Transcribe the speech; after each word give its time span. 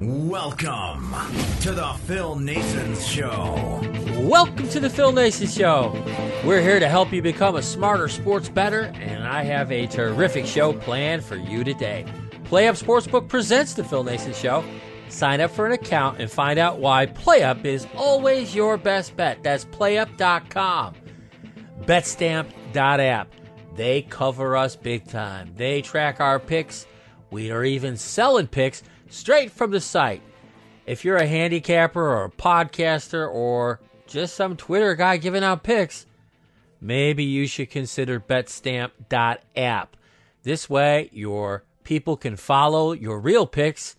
welcome 0.00 1.12
to 1.60 1.72
the 1.72 1.92
Phil 2.04 2.36
Naessens 2.36 3.04
Show. 3.06 3.80
Welcome 4.28 4.68
to 4.68 4.80
the 4.80 4.90
Phil 4.90 5.12
Naessens 5.12 5.56
Show. 5.56 5.92
We're 6.46 6.60
here 6.60 6.78
to 6.78 6.88
help 6.88 7.12
you 7.12 7.20
become 7.20 7.56
a 7.56 7.62
smarter 7.62 8.08
sports 8.08 8.48
better, 8.48 8.92
and 8.94 9.24
I 9.24 9.42
have 9.42 9.72
a 9.72 9.86
terrific 9.86 10.46
show 10.46 10.72
planned 10.72 11.24
for 11.24 11.36
you 11.36 11.64
today. 11.64 12.06
PlayUp 12.44 12.82
Sportsbook 12.82 13.28
presents 13.28 13.74
the 13.74 13.82
Phil 13.82 14.04
Naessens 14.04 14.36
Show. 14.36 14.64
Sign 15.08 15.40
up 15.40 15.50
for 15.50 15.66
an 15.66 15.72
account 15.72 16.20
and 16.20 16.30
find 16.30 16.58
out 16.58 16.78
why 16.78 17.06
PlayUp 17.06 17.64
is 17.64 17.86
always 17.96 18.54
your 18.54 18.76
best 18.76 19.16
bet. 19.16 19.42
That's 19.42 19.64
playup.com. 19.64 20.94
Betstamp.app. 21.82 23.32
They 23.74 24.02
cover 24.02 24.56
us 24.56 24.76
big 24.76 25.08
time. 25.08 25.54
They 25.56 25.82
track 25.82 26.20
our 26.20 26.38
picks. 26.38 26.86
We 27.30 27.50
are 27.50 27.64
even 27.64 27.96
selling 27.96 28.46
picks 28.46 28.82
straight 29.08 29.50
from 29.50 29.70
the 29.70 29.80
site. 29.80 30.22
If 30.86 31.04
you're 31.04 31.16
a 31.16 31.26
handicapper 31.26 32.00
or 32.00 32.24
a 32.24 32.30
podcaster 32.30 33.30
or 33.30 33.80
just 34.06 34.34
some 34.34 34.56
Twitter 34.56 34.94
guy 34.94 35.18
giving 35.18 35.44
out 35.44 35.62
picks, 35.62 36.06
maybe 36.80 37.24
you 37.24 37.46
should 37.46 37.70
consider 37.70 38.18
betstamp.app. 38.18 39.96
This 40.42 40.70
way, 40.70 41.10
your 41.12 41.64
people 41.84 42.16
can 42.16 42.36
follow 42.36 42.92
your 42.92 43.20
real 43.20 43.46
picks 43.46 43.96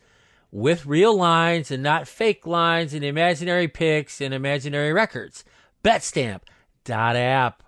with 0.51 0.85
real 0.85 1.15
lines 1.15 1.69
and 1.69 1.83
not 1.83 2.07
fake 2.07 2.47
lines 2.47 2.93
and 2.93 3.03
imaginary 3.03 3.67
picks 3.67 4.19
and 4.19 4.33
imaginary 4.33 4.91
records. 4.93 5.43
Betstamp.app. 5.83 7.63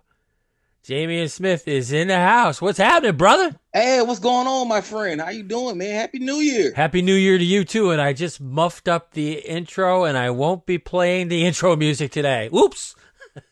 Jameyan 0.84 1.30
Smith 1.30 1.68
is 1.68 1.92
in 1.92 2.08
the 2.08 2.18
house. 2.18 2.60
What's 2.60 2.80
happening, 2.80 3.16
brother? 3.16 3.56
Hey, 3.72 4.02
what's 4.02 4.20
going 4.20 4.48
on, 4.48 4.68
my 4.68 4.82
friend? 4.82 5.22
How 5.22 5.30
you 5.30 5.44
doing, 5.44 5.78
man? 5.78 5.94
Happy 5.94 6.18
New 6.18 6.38
Year. 6.38 6.73
Happy 6.76 7.04
New 7.04 7.14
Year 7.14 7.38
to 7.38 7.44
you 7.44 7.64
too. 7.64 7.92
And 7.92 8.02
I 8.02 8.14
just 8.14 8.42
muffed 8.42 8.88
up 8.88 9.12
the 9.12 9.34
intro, 9.34 10.06
and 10.06 10.18
I 10.18 10.32
won't 10.32 10.66
be 10.66 10.80
playing 10.80 11.28
the 11.28 11.46
intro 11.46 11.76
music 11.76 12.12
today. 12.12 12.50
Oops. 12.52 12.96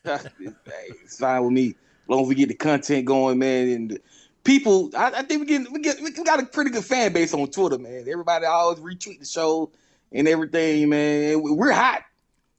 hey, 0.02 0.18
it's 1.04 1.18
fine 1.20 1.44
with 1.44 1.52
me. 1.52 1.68
As 1.68 2.08
long 2.08 2.22
as 2.22 2.28
we 2.28 2.34
get 2.34 2.48
the 2.48 2.54
content 2.54 3.04
going, 3.04 3.38
man, 3.38 3.68
and 3.68 4.00
people. 4.42 4.90
I, 4.96 5.12
I 5.18 5.22
think 5.22 5.40
we 5.40 5.46
get 5.46 5.70
we 5.70 5.78
get 5.78 6.00
we 6.02 6.10
got 6.10 6.42
a 6.42 6.46
pretty 6.46 6.70
good 6.70 6.84
fan 6.84 7.12
base 7.12 7.32
on 7.32 7.46
Twitter, 7.46 7.78
man. 7.78 8.06
Everybody 8.08 8.46
always 8.46 8.80
retweet 8.80 9.20
the 9.20 9.24
show 9.24 9.70
and 10.10 10.26
everything, 10.26 10.88
man. 10.88 11.40
We're 11.42 11.70
hot. 11.70 12.02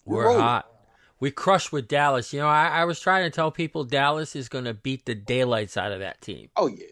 We're, 0.06 0.30
We're 0.30 0.40
hot. 0.40 0.70
We 1.22 1.30
crushed 1.30 1.72
with 1.72 1.88
Dallas. 1.88 2.34
You 2.34 2.40
know, 2.40 2.48
I, 2.48 2.68
I 2.68 2.86
was 2.86 3.00
trying 3.00 3.24
to 3.24 3.30
tell 3.30 3.52
people 3.52 3.84
Dallas 3.84 4.36
is 4.36 4.50
going 4.50 4.66
to 4.66 4.74
beat 4.74 5.06
the 5.06 5.14
daylights 5.16 5.78
out 5.78 5.92
of 5.92 6.00
that 6.00 6.20
team. 6.20 6.50
Oh 6.58 6.68
yeah. 6.68 6.86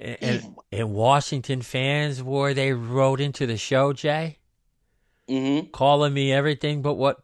And, 0.00 0.16
and, 0.20 0.56
and 0.72 0.94
Washington 0.94 1.60
fans, 1.60 2.22
were 2.22 2.54
they 2.54 2.72
wrote 2.72 3.20
into 3.20 3.46
the 3.46 3.58
show, 3.58 3.92
Jay, 3.92 4.38
mm-hmm. 5.28 5.68
calling 5.68 6.14
me 6.14 6.32
everything 6.32 6.80
but 6.80 6.94
what 6.94 7.22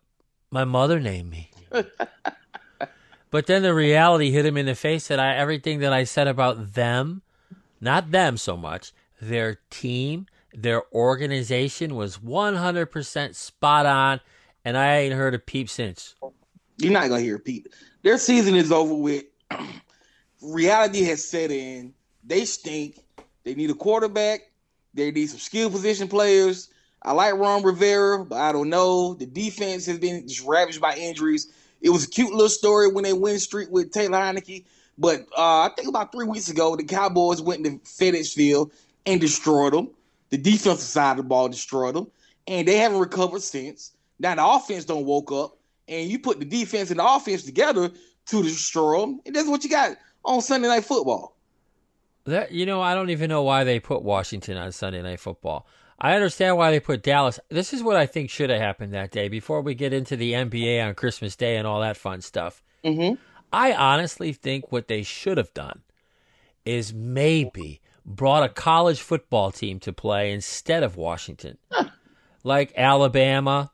my 0.50 0.64
mother 0.64 1.00
named 1.00 1.30
me. 1.30 1.50
but 3.30 3.46
then 3.46 3.62
the 3.62 3.74
reality 3.74 4.30
hit 4.30 4.44
him 4.44 4.58
in 4.58 4.66
the 4.66 4.74
face 4.74 5.08
that 5.08 5.18
I 5.18 5.34
everything 5.34 5.80
that 5.80 5.94
I 5.94 6.04
said 6.04 6.28
about 6.28 6.74
them, 6.74 7.22
not 7.80 8.10
them 8.10 8.36
so 8.36 8.54
much, 8.54 8.92
their 9.18 9.60
team, 9.70 10.26
their 10.52 10.82
organization 10.92 11.94
was 11.94 12.18
100% 12.18 13.34
spot 13.34 13.86
on 13.86 14.20
and 14.68 14.76
I 14.76 14.98
ain't 14.98 15.14
heard 15.14 15.34
a 15.34 15.38
peep 15.38 15.70
since. 15.70 16.14
You're 16.76 16.92
not 16.92 17.08
gonna 17.08 17.22
hear 17.22 17.36
a 17.36 17.40
peep. 17.40 17.68
Their 18.02 18.18
season 18.18 18.54
is 18.54 18.70
over 18.70 18.92
with. 18.92 19.24
Reality 20.42 21.04
has 21.04 21.24
set 21.24 21.50
in. 21.50 21.94
They 22.22 22.44
stink. 22.44 22.98
They 23.44 23.54
need 23.54 23.70
a 23.70 23.74
quarterback. 23.74 24.40
They 24.92 25.10
need 25.10 25.30
some 25.30 25.38
skill 25.38 25.70
position 25.70 26.06
players. 26.06 26.68
I 27.02 27.12
like 27.12 27.34
Ron 27.34 27.62
Rivera, 27.62 28.26
but 28.26 28.36
I 28.36 28.52
don't 28.52 28.68
know. 28.68 29.14
The 29.14 29.24
defense 29.24 29.86
has 29.86 29.98
been 29.98 30.28
just 30.28 30.46
ravaged 30.46 30.82
by 30.82 30.96
injuries. 30.96 31.50
It 31.80 31.88
was 31.88 32.04
a 32.04 32.08
cute 32.08 32.32
little 32.32 32.50
story 32.50 32.92
when 32.92 33.04
they 33.04 33.14
win 33.14 33.38
streak 33.38 33.70
with 33.70 33.90
Taylor 33.90 34.18
Heinicke. 34.18 34.66
But 34.98 35.20
uh, 35.34 35.62
I 35.62 35.70
think 35.74 35.88
about 35.88 36.12
three 36.12 36.26
weeks 36.26 36.50
ago, 36.50 36.76
the 36.76 36.84
Cowboys 36.84 37.40
went 37.40 37.64
to 37.64 37.78
FedEx 37.78 38.34
Field 38.34 38.70
and 39.06 39.18
destroyed 39.18 39.72
them. 39.72 39.88
The 40.28 40.36
defensive 40.36 40.80
side 40.80 41.12
of 41.12 41.16
the 41.18 41.22
ball 41.22 41.48
destroyed 41.48 41.94
them, 41.94 42.08
and 42.46 42.68
they 42.68 42.76
haven't 42.76 42.98
recovered 42.98 43.40
since. 43.40 43.92
Now 44.18 44.34
the 44.34 44.46
offense 44.46 44.84
don't 44.84 45.04
woke 45.04 45.32
up, 45.32 45.58
and 45.86 46.10
you 46.10 46.18
put 46.18 46.38
the 46.38 46.44
defense 46.44 46.90
and 46.90 46.98
the 46.98 47.06
offense 47.06 47.44
together 47.44 47.90
to 48.26 48.42
destroy 48.42 49.00
them, 49.00 49.20
and 49.24 49.34
that's 49.34 49.48
what 49.48 49.64
you 49.64 49.70
got 49.70 49.96
on 50.24 50.40
Sunday 50.40 50.68
Night 50.68 50.84
Football. 50.84 51.36
That 52.24 52.52
you 52.52 52.66
know, 52.66 52.82
I 52.82 52.94
don't 52.94 53.10
even 53.10 53.30
know 53.30 53.42
why 53.42 53.64
they 53.64 53.80
put 53.80 54.02
Washington 54.02 54.56
on 54.56 54.72
Sunday 54.72 55.02
Night 55.02 55.20
Football. 55.20 55.66
I 56.00 56.14
understand 56.14 56.56
why 56.56 56.70
they 56.70 56.78
put 56.78 57.02
Dallas. 57.02 57.40
This 57.48 57.72
is 57.72 57.82
what 57.82 57.96
I 57.96 58.06
think 58.06 58.30
should 58.30 58.50
have 58.50 58.60
happened 58.60 58.92
that 58.94 59.10
day. 59.10 59.28
Before 59.28 59.60
we 59.60 59.74
get 59.74 59.92
into 59.92 60.16
the 60.16 60.32
NBA 60.32 60.86
on 60.86 60.94
Christmas 60.94 61.34
Day 61.34 61.56
and 61.56 61.66
all 61.66 61.80
that 61.80 61.96
fun 61.96 62.20
stuff, 62.20 62.62
mm-hmm. 62.84 63.14
I 63.52 63.72
honestly 63.72 64.32
think 64.32 64.70
what 64.70 64.88
they 64.88 65.02
should 65.02 65.38
have 65.38 65.52
done 65.54 65.82
is 66.64 66.92
maybe 66.92 67.80
brought 68.04 68.42
a 68.42 68.48
college 68.48 69.00
football 69.00 69.50
team 69.50 69.80
to 69.80 69.92
play 69.92 70.32
instead 70.32 70.82
of 70.82 70.96
Washington, 70.96 71.58
like 72.44 72.72
Alabama, 72.76 73.72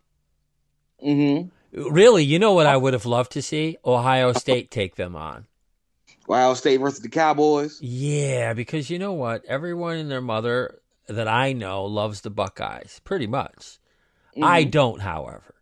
Mm-hmm. 1.04 1.48
Really, 1.92 2.24
you 2.24 2.38
know 2.38 2.52
what 2.52 2.66
I 2.66 2.76
would 2.76 2.92
have 2.92 3.06
loved 3.06 3.32
to 3.32 3.42
see? 3.42 3.76
Ohio 3.84 4.32
State 4.32 4.70
take 4.70 4.94
them 4.94 5.16
on. 5.16 5.46
Ohio 6.28 6.54
State 6.54 6.78
versus 6.78 7.00
the 7.00 7.08
Cowboys. 7.08 7.80
Yeah, 7.82 8.54
because 8.54 8.88
you 8.90 8.98
know 8.98 9.12
what? 9.12 9.44
Everyone 9.44 9.96
and 9.96 10.10
their 10.10 10.20
mother 10.20 10.80
that 11.08 11.28
I 11.28 11.52
know 11.52 11.84
loves 11.84 12.22
the 12.22 12.30
Buckeyes, 12.30 13.00
pretty 13.04 13.26
much. 13.26 13.78
Mm-hmm. 14.32 14.44
I 14.44 14.64
don't, 14.64 15.00
however. 15.00 15.54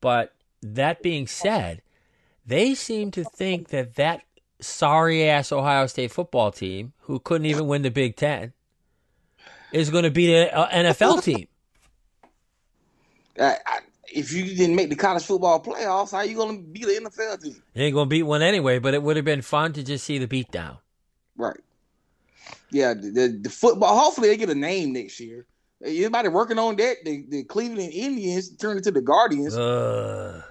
But 0.00 0.34
that 0.62 1.02
being 1.02 1.26
said, 1.26 1.82
they 2.46 2.74
seem 2.74 3.10
to 3.12 3.24
think 3.24 3.68
that 3.68 3.96
that 3.96 4.22
sorry 4.60 5.28
ass 5.28 5.52
Ohio 5.52 5.86
State 5.86 6.12
football 6.12 6.52
team, 6.52 6.92
who 7.00 7.18
couldn't 7.18 7.46
even 7.46 7.66
win 7.66 7.82
the 7.82 7.90
Big 7.90 8.16
Ten, 8.16 8.52
is 9.72 9.90
going 9.90 10.04
to 10.04 10.10
beat 10.10 10.34
an 10.34 10.86
NFL 10.86 11.22
team. 11.22 11.48
I, 13.38 13.56
I, 13.66 13.78
if 14.16 14.32
you 14.32 14.44
didn't 14.56 14.74
make 14.74 14.88
the 14.88 14.96
college 14.96 15.24
football 15.24 15.62
playoffs, 15.62 16.12
how 16.12 16.22
you 16.22 16.36
gonna 16.36 16.58
beat 16.58 16.86
the 16.86 16.94
NFL 16.94 17.42
team? 17.42 17.62
You 17.74 17.84
ain't 17.84 17.94
gonna 17.94 18.08
beat 18.08 18.22
one 18.22 18.42
anyway, 18.42 18.78
but 18.78 18.94
it 18.94 19.02
would 19.02 19.16
have 19.16 19.24
been 19.24 19.42
fun 19.42 19.74
to 19.74 19.82
just 19.82 20.04
see 20.04 20.18
the 20.18 20.26
beatdown. 20.26 20.78
Right. 21.36 21.60
Yeah, 22.70 22.94
the, 22.94 23.10
the, 23.10 23.38
the 23.42 23.50
football. 23.50 23.96
Hopefully, 23.98 24.28
they 24.28 24.36
get 24.36 24.48
a 24.48 24.54
name 24.54 24.94
next 24.94 25.20
year. 25.20 25.46
Anybody 25.84 26.28
working 26.28 26.58
on 26.58 26.76
that? 26.76 26.96
The, 27.04 27.24
the 27.28 27.44
Cleveland 27.44 27.92
Indians 27.92 28.56
turn 28.56 28.78
into 28.78 28.90
the 28.90 29.02
Guardians. 29.02 29.56
Uh, 29.56 30.42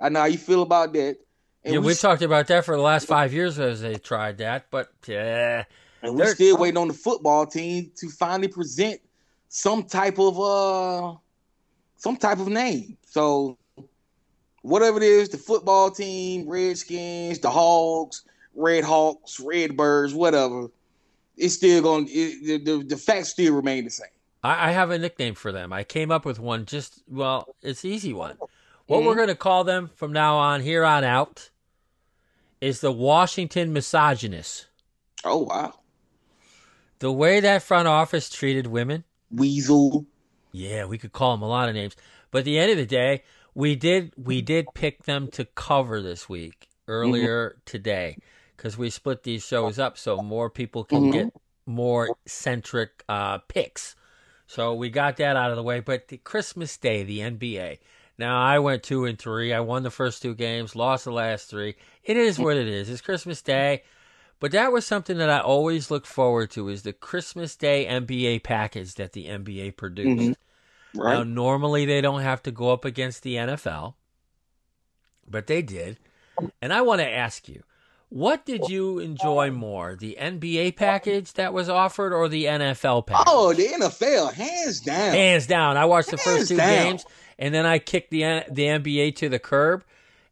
I 0.00 0.08
know 0.08 0.20
how 0.20 0.26
you 0.26 0.38
feel 0.38 0.62
about 0.62 0.92
that. 0.94 1.18
And 1.64 1.74
yeah, 1.74 1.80
we, 1.80 1.92
have 1.92 2.00
talked 2.00 2.22
about 2.22 2.48
that 2.48 2.64
for 2.64 2.76
the 2.76 2.82
last 2.82 3.06
five 3.06 3.32
years 3.32 3.58
as 3.58 3.80
they 3.80 3.96
tried 3.96 4.38
that, 4.38 4.66
but 4.70 4.90
yeah. 5.06 5.64
And 6.02 6.16
we're 6.16 6.34
still 6.34 6.56
waiting 6.56 6.76
on 6.76 6.88
the 6.88 6.94
football 6.94 7.46
team 7.46 7.90
to 7.96 8.08
finally 8.08 8.48
present 8.48 9.00
some 9.48 9.84
type 9.84 10.18
of 10.18 10.38
uh 10.38 11.16
some 11.98 12.16
type 12.16 12.38
of 12.38 12.48
name. 12.48 12.96
So 13.06 13.58
whatever 14.62 14.96
it 14.96 15.02
is, 15.02 15.28
the 15.28 15.38
football 15.38 15.90
team, 15.90 16.48
Redskins, 16.48 17.40
the 17.40 17.50
Hogs, 17.50 18.24
Red 18.54 18.84
Hawks, 18.84 19.38
Red 19.38 19.76
Birds, 19.76 20.14
whatever, 20.14 20.68
it's 21.36 21.54
still 21.54 21.82
going. 21.82 22.06
It, 22.10 22.64
the, 22.64 22.82
the 22.82 22.96
facts 22.96 23.30
still 23.30 23.54
remain 23.54 23.84
the 23.84 23.90
same. 23.90 24.08
I, 24.42 24.68
I, 24.68 24.70
have 24.72 24.90
a 24.90 24.98
nickname 24.98 25.34
for 25.34 25.52
them. 25.52 25.72
I 25.72 25.84
came 25.84 26.10
up 26.10 26.24
with 26.24 26.38
one. 26.38 26.64
Just 26.64 27.02
well, 27.08 27.54
it's 27.62 27.84
an 27.84 27.90
easy 27.90 28.12
one. 28.12 28.36
What 28.86 28.98
mm-hmm. 28.98 29.06
we're 29.06 29.14
going 29.14 29.28
to 29.28 29.34
call 29.34 29.64
them 29.64 29.90
from 29.94 30.12
now 30.12 30.36
on, 30.36 30.62
here 30.62 30.84
on 30.84 31.04
out, 31.04 31.50
is 32.60 32.80
the 32.80 32.92
Washington 32.92 33.72
Misogynists. 33.72 34.66
Oh 35.24 35.38
wow! 35.38 35.74
The 36.98 37.12
way 37.12 37.40
that 37.40 37.62
front 37.62 37.86
office 37.86 38.30
treated 38.30 38.66
women, 38.66 39.04
Weasel. 39.30 40.06
Yeah, 40.52 40.84
we 40.84 40.98
could 40.98 41.12
call 41.12 41.32
them 41.32 41.42
a 41.42 41.48
lot 41.48 41.68
of 41.68 41.74
names. 41.74 41.96
But 42.30 42.40
at 42.40 42.44
the 42.44 42.58
end 42.58 42.70
of 42.70 42.76
the 42.76 42.86
day, 42.86 43.22
we 43.54 43.74
did 43.74 44.12
we 44.16 44.42
did 44.42 44.66
pick 44.74 45.04
them 45.04 45.28
to 45.32 45.44
cover 45.44 46.00
this 46.00 46.28
week 46.28 46.68
earlier 46.86 47.56
today 47.64 48.16
because 48.56 48.76
we 48.76 48.90
split 48.90 49.22
these 49.22 49.44
shows 49.44 49.78
up 49.78 49.96
so 49.98 50.18
more 50.18 50.50
people 50.50 50.84
can 50.84 51.10
get 51.10 51.32
more 51.66 52.16
centric 52.26 53.04
uh, 53.08 53.38
picks. 53.38 53.94
So 54.46 54.74
we 54.74 54.90
got 54.90 55.18
that 55.18 55.36
out 55.36 55.50
of 55.50 55.56
the 55.56 55.62
way. 55.62 55.80
But 55.80 56.08
the 56.08 56.18
Christmas 56.18 56.76
Day, 56.76 57.02
the 57.04 57.20
NBA. 57.20 57.78
Now 58.18 58.42
I 58.42 58.58
went 58.58 58.82
two 58.82 59.04
and 59.04 59.18
three. 59.18 59.52
I 59.52 59.60
won 59.60 59.84
the 59.84 59.90
first 59.90 60.22
two 60.22 60.34
games, 60.34 60.74
lost 60.74 61.04
the 61.04 61.12
last 61.12 61.48
three. 61.48 61.76
It 62.02 62.16
is 62.16 62.38
what 62.38 62.56
it 62.56 62.66
is. 62.66 62.90
It's 62.90 63.00
Christmas 63.00 63.42
Day. 63.42 63.82
But 64.40 64.52
that 64.52 64.70
was 64.72 64.86
something 64.86 65.18
that 65.18 65.30
I 65.30 65.40
always 65.40 65.90
look 65.90 66.06
forward 66.06 66.50
to 66.52 66.68
is 66.68 66.82
the 66.82 66.92
Christmas 66.92 67.56
Day 67.56 67.86
NBA 67.86 68.44
package 68.44 68.94
that 68.94 69.12
the 69.12 69.26
NBA 69.26 69.76
produced. 69.76 70.20
Mm-hmm. 70.20 70.98
Now, 70.98 71.04
Right. 71.04 71.26
normally 71.26 71.84
they 71.84 72.00
don't 72.00 72.22
have 72.22 72.42
to 72.44 72.50
go 72.50 72.72
up 72.72 72.84
against 72.84 73.22
the 73.22 73.34
NFL, 73.34 73.94
but 75.28 75.46
they 75.46 75.60
did. 75.62 75.98
And 76.62 76.72
I 76.72 76.80
want 76.82 77.00
to 77.00 77.08
ask 77.08 77.48
you, 77.48 77.62
what 78.08 78.46
did 78.46 78.68
you 78.70 78.98
enjoy 78.98 79.50
more, 79.50 79.96
the 79.96 80.16
NBA 80.18 80.76
package 80.76 81.34
that 81.34 81.52
was 81.52 81.68
offered 81.68 82.14
or 82.14 82.28
the 82.28 82.44
NFL 82.46 83.06
package? 83.06 83.26
Oh, 83.28 83.52
the 83.52 83.66
NFL, 83.66 84.32
hands 84.32 84.80
down. 84.80 85.12
Hands 85.14 85.46
down. 85.46 85.76
I 85.76 85.84
watched 85.84 86.10
the 86.10 86.16
first 86.16 86.48
two 86.48 86.56
down. 86.56 86.68
games, 86.84 87.04
and 87.38 87.52
then 87.54 87.66
I 87.66 87.78
kicked 87.78 88.10
the 88.10 88.44
the 88.50 88.64
NBA 88.64 89.16
to 89.16 89.28
the 89.28 89.38
curb, 89.38 89.84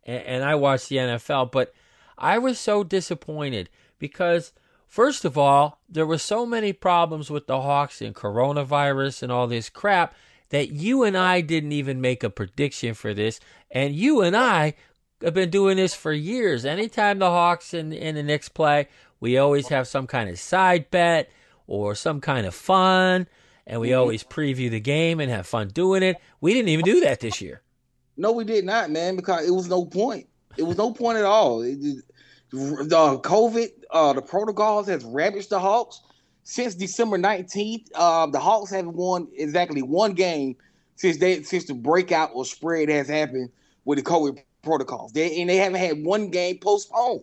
and, 0.05 0.23
and 0.25 0.45
I 0.45 0.55
watched 0.55 0.89
the 0.89 0.97
NFL. 0.97 1.53
But 1.53 1.75
I 2.17 2.39
was 2.39 2.59
so 2.59 2.83
disappointed 2.83 3.69
because, 3.99 4.53
first 4.87 5.25
of 5.25 5.37
all, 5.37 5.81
there 5.89 6.07
were 6.07 6.19
so 6.19 6.47
many 6.47 6.73
problems 6.73 7.31
with 7.31 7.47
the 7.47 7.61
Hawks 7.61 8.01
and 8.01 8.15
coronavirus 8.15 9.23
and 9.23 9.33
all 9.33 9.47
this 9.47 9.69
crap 9.69 10.15
that 10.51 10.71
you 10.71 11.03
and 11.03 11.17
I 11.17 11.41
didn't 11.41 11.73
even 11.73 12.01
make 12.01 12.23
a 12.23 12.31
prediction 12.31 12.95
for 12.95 13.13
this, 13.13 13.41
and 13.71 13.95
you 13.95 14.23
and 14.23 14.37
I 14.37 14.75
have 15.23 15.35
been 15.35 15.51
doing 15.51 15.77
this 15.77 15.95
for 15.95 16.13
years. 16.13 16.65
Anytime 16.65 17.19
the 17.19 17.31
Hawks 17.31 17.75
and, 17.75 17.93
and 17.93 18.17
the 18.17 18.23
Knicks 18.23 18.49
play, 18.49 18.89
we 19.19 19.39
always 19.39 19.69
have 19.69 19.89
some 19.89 20.07
kind 20.07 20.29
of 20.31 20.39
side 20.39 20.91
bet 20.91 21.31
or 21.67 21.95
some 21.95 22.21
kind 22.21 22.47
of 22.47 22.55
fun, 22.55 23.27
and 23.67 23.81
we 23.81 23.89
mm-hmm. 23.89 23.99
always 23.99 24.23
preview 24.23 24.71
the 24.71 24.81
game 24.81 25.21
and 25.21 25.31
have 25.31 25.47
fun 25.47 25.69
doing 25.69 26.03
it. 26.03 26.17
We 26.41 26.53
didn't 26.55 26.69
even 26.69 26.85
do 26.85 27.01
that 27.01 27.21
this 27.21 27.41
year. 27.41 27.63
No, 28.17 28.33
we 28.33 28.45
did 28.45 28.65
not, 28.65 28.91
man, 28.91 29.17
because 29.17 29.47
it 29.47 29.51
was 29.51 29.69
no 29.69 29.85
point. 29.85 30.29
It 30.57 30.63
was 30.63 30.77
no 30.77 30.93
point 30.93 31.19
at 31.19 31.25
all. 31.25 31.63
It, 31.63 31.79
the 32.51 33.21
COVID, 33.23 33.69
uh, 33.91 34.13
the 34.13 34.23
protocols 34.23 34.87
has 34.89 35.05
ravaged 35.05 35.51
the 35.51 35.59
Hawks 35.59 36.01
since 36.45 36.75
December 36.75 37.19
nineteenth. 37.19 37.91
Uh, 37.95 38.27
the 38.27 38.39
Hawks 38.39 38.71
haven't 38.71 38.95
won 38.95 39.29
exactly 39.37 39.83
one 39.83 40.15
game 40.15 40.57
since 40.97 41.19
they 41.19 41.43
since 41.43 41.65
the 41.65 41.75
breakout 41.75 42.31
or 42.35 42.45
spread 42.45 42.89
has 42.89 43.09
happened 43.09 43.51
with 43.85 43.99
the 43.99 44.05
COVID 44.05 44.43
protocols. 44.63 45.13
They 45.13 45.41
and 45.41 45.51
they 45.51 45.57
haven't 45.57 45.81
had 45.81 46.05
one 46.05 46.31
game 46.31 46.59
postponed. 46.59 47.23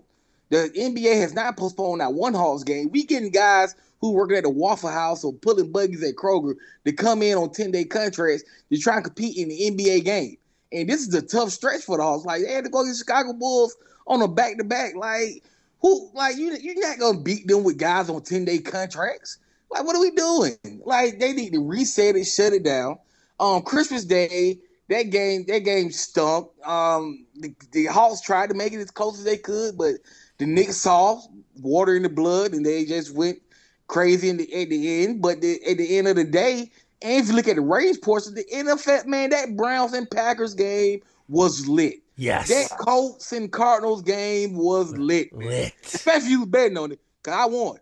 The 0.49 0.69
NBA 0.77 1.19
has 1.19 1.33
not 1.33 1.57
postponed 1.57 2.01
that 2.01 2.13
one 2.13 2.33
Hawks 2.33 2.63
game. 2.63 2.89
We 2.91 3.05
getting 3.05 3.31
guys 3.31 3.75
who 4.01 4.11
working 4.11 4.37
at 4.37 4.43
the 4.43 4.49
Waffle 4.49 4.89
House 4.89 5.23
or 5.23 5.33
pulling 5.33 5.71
buggies 5.71 6.03
at 6.03 6.15
Kroger 6.15 6.55
to 6.85 6.91
come 6.91 7.21
in 7.23 7.37
on 7.37 7.51
ten 7.51 7.71
day 7.71 7.85
contracts 7.85 8.43
to 8.71 8.77
try 8.77 8.95
and 8.95 9.05
compete 9.05 9.37
in 9.37 9.47
the 9.47 9.71
NBA 9.71 10.03
game. 10.03 10.37
And 10.73 10.89
this 10.89 11.07
is 11.07 11.13
a 11.13 11.21
tough 11.21 11.51
stretch 11.51 11.83
for 11.83 11.97
the 11.97 12.03
Hawks. 12.03 12.25
Like 12.25 12.41
they 12.43 12.51
had 12.51 12.65
to 12.65 12.69
go 12.69 12.83
to 12.83 12.89
the 12.89 12.95
Chicago 12.95 13.33
Bulls 13.33 13.75
on 14.07 14.21
a 14.21 14.27
back 14.27 14.57
to 14.57 14.63
back. 14.63 14.95
Like 14.95 15.43
who? 15.79 16.09
Like 16.13 16.37
you? 16.37 16.55
You're 16.59 16.79
not 16.79 16.99
gonna 16.99 17.19
beat 17.19 17.47
them 17.47 17.63
with 17.63 17.77
guys 17.77 18.09
on 18.09 18.21
ten 18.21 18.45
day 18.45 18.59
contracts. 18.59 19.37
Like 19.71 19.85
what 19.85 19.95
are 19.95 20.01
we 20.01 20.11
doing? 20.11 20.57
Like 20.85 21.19
they 21.19 21.33
need 21.33 21.53
to 21.53 21.65
reset 21.65 22.15
it, 22.15 22.25
shut 22.25 22.53
it 22.53 22.63
down. 22.63 22.97
Um, 23.39 23.63
Christmas 23.63 24.05
Day, 24.05 24.59
that 24.89 25.09
game, 25.09 25.45
that 25.47 25.59
game 25.59 25.91
stunk. 25.91 26.49
Um, 26.65 27.25
the, 27.35 27.53
the 27.71 27.85
Hawks 27.85 28.21
tried 28.21 28.49
to 28.49 28.55
make 28.55 28.73
it 28.73 28.79
as 28.79 28.91
close 28.91 29.17
as 29.17 29.25
they 29.25 29.37
could, 29.37 29.77
but 29.77 29.95
the 30.37 30.45
Knicks 30.45 30.77
saw 30.77 31.19
water 31.59 31.95
in 31.95 32.03
the 32.03 32.09
blood, 32.09 32.53
and 32.53 32.65
they 32.65 32.85
just 32.85 33.13
went 33.15 33.41
crazy 33.87 34.29
in 34.29 34.37
the, 34.37 34.61
at 34.61 34.69
the 34.69 35.03
end. 35.03 35.21
But 35.21 35.41
the, 35.41 35.59
at 35.65 35.77
the 35.77 35.97
end 35.97 36.07
of 36.07 36.15
the 36.15 36.23
day, 36.23 36.71
and 37.01 37.21
if 37.21 37.27
you 37.27 37.35
look 37.35 37.47
at 37.47 37.55
the 37.55 37.61
ratings 37.61 37.97
portion, 37.97 38.35
the 38.35 38.45
NFL 38.53 39.05
man, 39.05 39.31
that 39.31 39.57
Browns 39.57 39.93
and 39.93 40.09
Packers 40.09 40.53
game 40.53 41.01
was 41.27 41.67
lit. 41.67 42.02
Yes. 42.15 42.49
That 42.49 42.77
Colts 42.77 43.31
and 43.31 43.51
Cardinals 43.51 44.01
game 44.01 44.55
was 44.55 44.95
lit, 44.97 45.33
man. 45.33 45.49
Lit. 45.49 45.73
Especially 45.83 46.27
if 46.27 46.31
you 46.31 46.45
betting 46.45 46.77
on 46.77 46.91
it, 46.91 46.99
cause 47.23 47.33
I 47.33 47.45
won. 47.45 47.77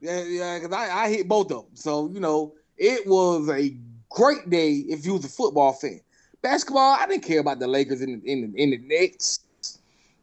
Yeah, 0.00 0.24
yeah, 0.24 0.58
cause 0.60 0.72
I, 0.72 1.04
I 1.04 1.08
hit 1.08 1.28
both 1.28 1.50
of 1.52 1.64
them. 1.64 1.74
So 1.74 2.10
you 2.12 2.20
know, 2.20 2.54
it 2.76 3.06
was 3.06 3.48
a 3.48 3.76
great 4.10 4.50
day 4.50 4.72
if 4.88 5.06
you 5.06 5.14
was 5.14 5.24
a 5.24 5.28
football 5.28 5.72
fan. 5.72 6.00
Basketball, 6.42 6.96
I 6.98 7.06
didn't 7.06 7.24
care 7.24 7.40
about 7.40 7.58
the 7.58 7.66
Lakers 7.66 8.02
in 8.02 8.20
the, 8.20 8.30
in 8.30 8.52
the, 8.52 8.62
in 8.62 8.70
the 8.70 8.78
Knicks. 8.78 9.40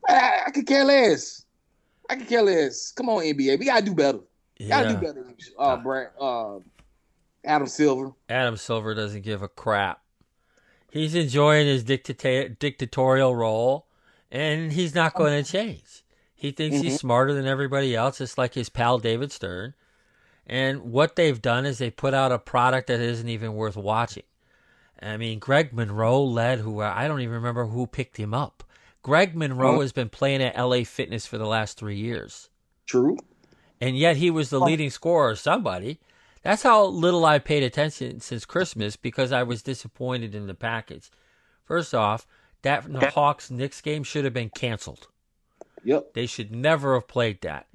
I, 0.07 0.43
I 0.47 0.51
could 0.51 0.67
care 0.67 0.85
less. 0.85 1.45
I 2.09 2.15
could 2.15 2.27
care 2.27 2.41
less. 2.41 2.91
Come 2.91 3.09
on, 3.09 3.23
NBA, 3.23 3.59
we 3.59 3.65
gotta 3.65 3.85
do 3.85 3.95
better. 3.95 4.19
Gotta 4.67 4.89
do 4.89 4.95
better. 4.95 5.25
Uh, 5.57 5.77
Brad, 5.77 6.09
uh, 6.19 6.59
Adam 7.43 7.67
Silver. 7.67 8.11
Adam 8.29 8.57
Silver 8.57 8.93
doesn't 8.93 9.21
give 9.21 9.41
a 9.41 9.47
crap. 9.47 10.02
He's 10.93 11.15
enjoying 11.15 11.65
his 11.65 11.83
dictata- 11.83 12.59
dictatorial 12.59 13.35
role, 13.35 13.87
and 14.29 14.71
he's 14.71 14.93
not 14.93 15.13
oh. 15.15 15.17
going 15.17 15.43
to 15.43 15.51
change. 15.51 16.03
He 16.35 16.51
thinks 16.51 16.75
he's 16.77 16.93
mm-hmm. 16.93 16.97
smarter 16.97 17.33
than 17.33 17.47
everybody 17.47 17.95
else, 17.95 18.19
just 18.19 18.37
like 18.37 18.53
his 18.53 18.69
pal 18.69 18.99
David 18.99 19.31
Stern. 19.31 19.73
And 20.45 20.91
what 20.91 21.15
they've 21.15 21.41
done 21.41 21.65
is 21.65 21.79
they 21.79 21.89
put 21.89 22.13
out 22.13 22.31
a 22.31 22.37
product 22.37 22.89
that 22.89 22.99
isn't 22.99 23.27
even 23.27 23.55
worth 23.55 23.75
watching. 23.75 24.21
I 25.01 25.17
mean, 25.17 25.39
Greg 25.39 25.73
Monroe 25.73 26.23
led 26.23 26.59
who 26.59 26.81
uh, 26.81 26.93
I 26.95 27.07
don't 27.07 27.21
even 27.21 27.33
remember 27.33 27.65
who 27.65 27.87
picked 27.87 28.17
him 28.17 28.35
up. 28.35 28.63
Greg 29.01 29.35
Monroe 29.35 29.71
uh-huh. 29.71 29.81
has 29.81 29.93
been 29.93 30.09
playing 30.09 30.43
at 30.43 30.57
LA 30.57 30.83
Fitness 30.83 31.25
for 31.25 31.39
the 31.39 31.47
last 31.47 31.77
three 31.77 31.97
years 31.97 32.49
True. 32.85 33.17
and 33.81 33.97
yet 33.97 34.17
he 34.17 34.29
was 34.29 34.51
the 34.51 34.61
leading 34.61 34.91
scorer 34.91 35.31
of 35.31 35.39
somebody. 35.39 35.99
That's 36.43 36.63
how 36.63 36.85
little 36.85 37.25
I've 37.25 37.45
paid 37.45 37.63
attention 37.63 38.19
since 38.19 38.45
Christmas 38.45 38.95
because 38.95 39.31
I 39.31 39.43
was 39.43 39.63
disappointed 39.63 40.35
in 40.35 40.47
the 40.47 40.53
package. 40.53 41.09
First 41.63 41.95
off, 41.95 42.27
that 42.63 42.91
the 42.91 43.09
Hawks 43.11 43.49
Knicks 43.49 43.81
game 43.81 44.03
should 44.03 44.25
have 44.25 44.33
been 44.33 44.49
canceled. 44.49 45.07
Yep. 45.83 46.13
They 46.13 46.25
should 46.25 46.51
never 46.51 46.95
have 46.95 47.07
played 47.07 47.41
that. 47.41 47.67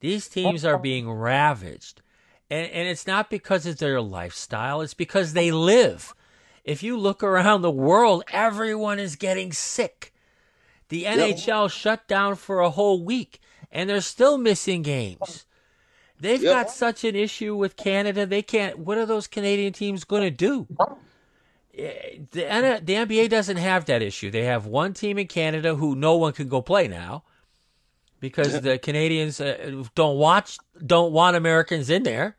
These 0.00 0.28
teams 0.28 0.64
are 0.64 0.78
being 0.78 1.10
ravaged. 1.10 2.02
And, 2.50 2.70
and 2.70 2.88
it's 2.88 3.06
not 3.06 3.30
because 3.30 3.66
of 3.66 3.78
their 3.78 4.00
lifestyle, 4.00 4.80
it's 4.80 4.94
because 4.94 5.32
they 5.32 5.50
live. 5.50 6.14
If 6.62 6.82
you 6.82 6.96
look 6.96 7.22
around 7.22 7.62
the 7.62 7.70
world, 7.70 8.24
everyone 8.28 8.98
is 8.98 9.16
getting 9.16 9.52
sick. 9.52 10.12
The 10.88 11.04
NHL 11.04 11.70
shut 11.70 12.06
down 12.06 12.36
for 12.36 12.60
a 12.60 12.70
whole 12.70 13.02
week, 13.02 13.40
and 13.72 13.88
they're 13.88 14.00
still 14.00 14.38
missing 14.38 14.82
games. 14.82 15.46
They've 16.20 16.42
Yep. 16.42 16.52
got 16.52 16.70
such 16.70 17.04
an 17.04 17.16
issue 17.16 17.54
with 17.56 17.76
Canada. 17.76 18.24
They 18.26 18.42
can't. 18.42 18.78
What 18.78 18.98
are 18.98 19.06
those 19.06 19.26
Canadian 19.26 19.72
teams 19.72 20.04
going 20.04 20.22
to 20.22 20.30
do? 20.30 20.66
Eh, 21.76 22.18
The, 22.30 22.80
the 22.82 22.94
NBA 22.94 23.28
doesn't 23.28 23.56
have 23.56 23.84
that 23.86 24.00
issue. 24.02 24.30
They 24.30 24.44
have 24.44 24.66
one 24.66 24.94
team 24.94 25.18
in 25.18 25.26
Canada 25.26 25.74
who 25.74 25.94
no 25.96 26.16
one 26.16 26.32
can 26.32 26.48
go 26.48 26.62
play 26.62 26.86
now 26.88 27.24
because 28.20 28.60
the 28.60 28.78
Canadians 28.78 29.40
uh, 29.40 29.82
don't 29.94 30.16
watch, 30.16 30.58
don't 30.84 31.12
want 31.12 31.36
Americans 31.36 31.90
in 31.90 32.04
there 32.04 32.36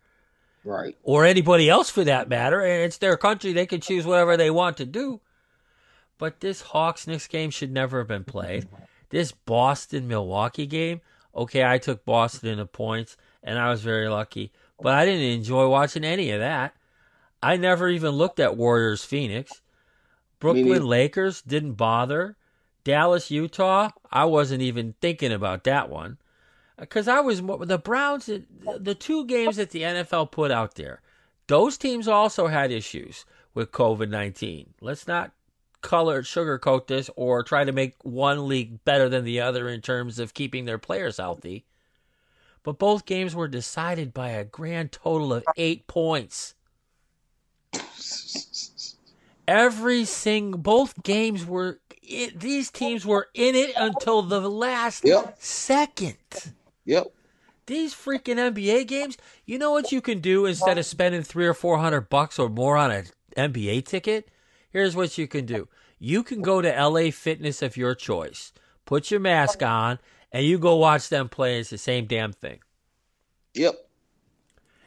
Right. 0.63 0.95
or 1.03 1.25
anybody 1.25 1.69
else 1.69 1.89
for 1.89 2.03
that 2.05 2.27
matter. 2.29 2.61
And 2.61 2.83
it's 2.83 2.97
their 2.97 3.17
country; 3.17 3.51
they 3.53 3.65
can 3.67 3.81
choose 3.81 4.05
whatever 4.05 4.35
they 4.37 4.49
want 4.49 4.77
to 4.77 4.85
do. 4.85 5.19
But 6.17 6.39
this 6.39 6.61
Hawks 6.61 7.05
Knicks 7.07 7.27
game 7.27 7.49
should 7.51 7.71
never 7.71 7.99
have 7.99 8.07
been 8.07 8.23
played. 8.23 8.67
This 9.09 9.33
Boston 9.33 10.07
Milwaukee 10.07 10.65
game, 10.65 11.01
okay, 11.35 11.63
I 11.63 11.77
took 11.77 12.05
Boston 12.05 12.49
in 12.49 12.57
the 12.57 12.65
points, 12.65 13.17
and 13.45 13.57
I 13.57 13.69
was 13.69 13.81
very 13.81 14.09
lucky. 14.09 14.51
But 14.81 14.95
I 14.95 15.05
didn't 15.05 15.21
enjoy 15.21 15.69
watching 15.69 16.03
any 16.03 16.31
of 16.31 16.41
that. 16.41 16.73
I 17.41 17.55
never 17.55 17.87
even 17.87 18.11
looked 18.11 18.41
at 18.41 18.57
Warriors 18.57 19.05
Phoenix. 19.05 19.61
Brooklyn. 20.39 20.85
Lakers 20.85 21.41
didn't 21.41 21.73
bother. 21.73 22.35
Dallas 22.83 23.31
Utah, 23.31 23.89
I 24.11 24.25
wasn't 24.25 24.61
even 24.61 24.93
thinking 25.01 25.31
about 25.31 25.63
that 25.63 25.89
one 25.89 26.17
uh, 26.77 26.81
because 26.81 27.07
I 27.07 27.19
was 27.19 27.41
the 27.41 27.81
Browns. 27.83 28.27
The 28.27 28.95
two 28.95 29.25
games 29.25 29.55
that 29.55 29.71
the 29.71 29.81
NFL 29.81 30.31
put 30.31 30.51
out 30.51 30.75
there, 30.75 31.01
those 31.47 31.77
teams 31.77 32.07
also 32.07 32.47
had 32.47 32.71
issues 32.71 33.25
with 33.55 33.71
COVID 33.71 34.09
nineteen. 34.09 34.75
Let's 34.81 35.07
not 35.07 35.31
color 35.81 36.21
sugarcoat 36.21 36.87
this 36.87 37.09
or 37.15 37.43
try 37.43 37.63
to 37.63 37.71
make 37.71 37.95
one 38.03 38.47
league 38.47 38.83
better 38.85 39.09
than 39.09 39.23
the 39.23 39.41
other 39.41 39.67
in 39.67 39.81
terms 39.81 40.19
of 40.19 40.33
keeping 40.33 40.65
their 40.65 40.79
players 40.79 41.17
healthy. 41.17 41.65
But 42.65 42.79
both 42.79 43.05
games 43.05 43.35
were 43.35 43.47
decided 43.47 44.13
by 44.13 44.29
a 44.29 44.43
grand 44.43 44.91
total 44.91 45.31
of 45.33 45.45
eight 45.55 45.85
points. 45.87 46.55
Every 49.47 50.03
single, 50.05 50.59
both 50.59 51.03
games 51.03 51.45
were. 51.45 51.79
It, 52.01 52.39
these 52.39 52.71
teams 52.71 53.05
were 53.05 53.27
in 53.35 53.55
it 53.55 53.71
until 53.77 54.21
the 54.23 54.49
last 54.49 55.05
Yep. 55.05 55.35
second. 55.39 56.17
Yep. 56.85 57.07
these 57.67 57.93
freaking 57.95 58.37
NBA 58.37 58.87
games. 58.87 59.17
You 59.45 59.57
know 59.59 59.71
what 59.71 59.91
you 59.91 60.01
can 60.01 60.19
do 60.19 60.45
instead 60.45 60.77
of 60.77 60.85
spending 60.85 61.21
three 61.23 61.45
or 61.47 61.53
four 61.53 61.77
hundred 61.77 62.09
bucks 62.09 62.37
or 62.39 62.49
more 62.49 62.77
on 62.77 62.91
an 62.91 63.05
NBA 63.37 63.85
ticket? 63.85 64.29
Here's 64.71 64.95
what 64.95 65.17
you 65.17 65.27
can 65.27 65.45
do. 65.45 65.67
You 65.99 66.23
can 66.23 66.41
go 66.41 66.61
to 66.61 66.69
LA 66.83 67.11
Fitness 67.11 67.61
of 67.61 67.77
your 67.77 67.93
choice, 67.95 68.51
put 68.85 69.09
your 69.11 69.19
mask 69.19 69.63
on, 69.63 69.99
and 70.35 70.45
you 70.45 70.59
go 70.59 70.75
watch 70.75 71.07
them 71.07 71.29
play. 71.29 71.61
It's 71.61 71.69
the 71.69 71.77
same 71.77 72.07
damn 72.07 72.33
thing. 72.33 72.59
Yep. 73.53 73.75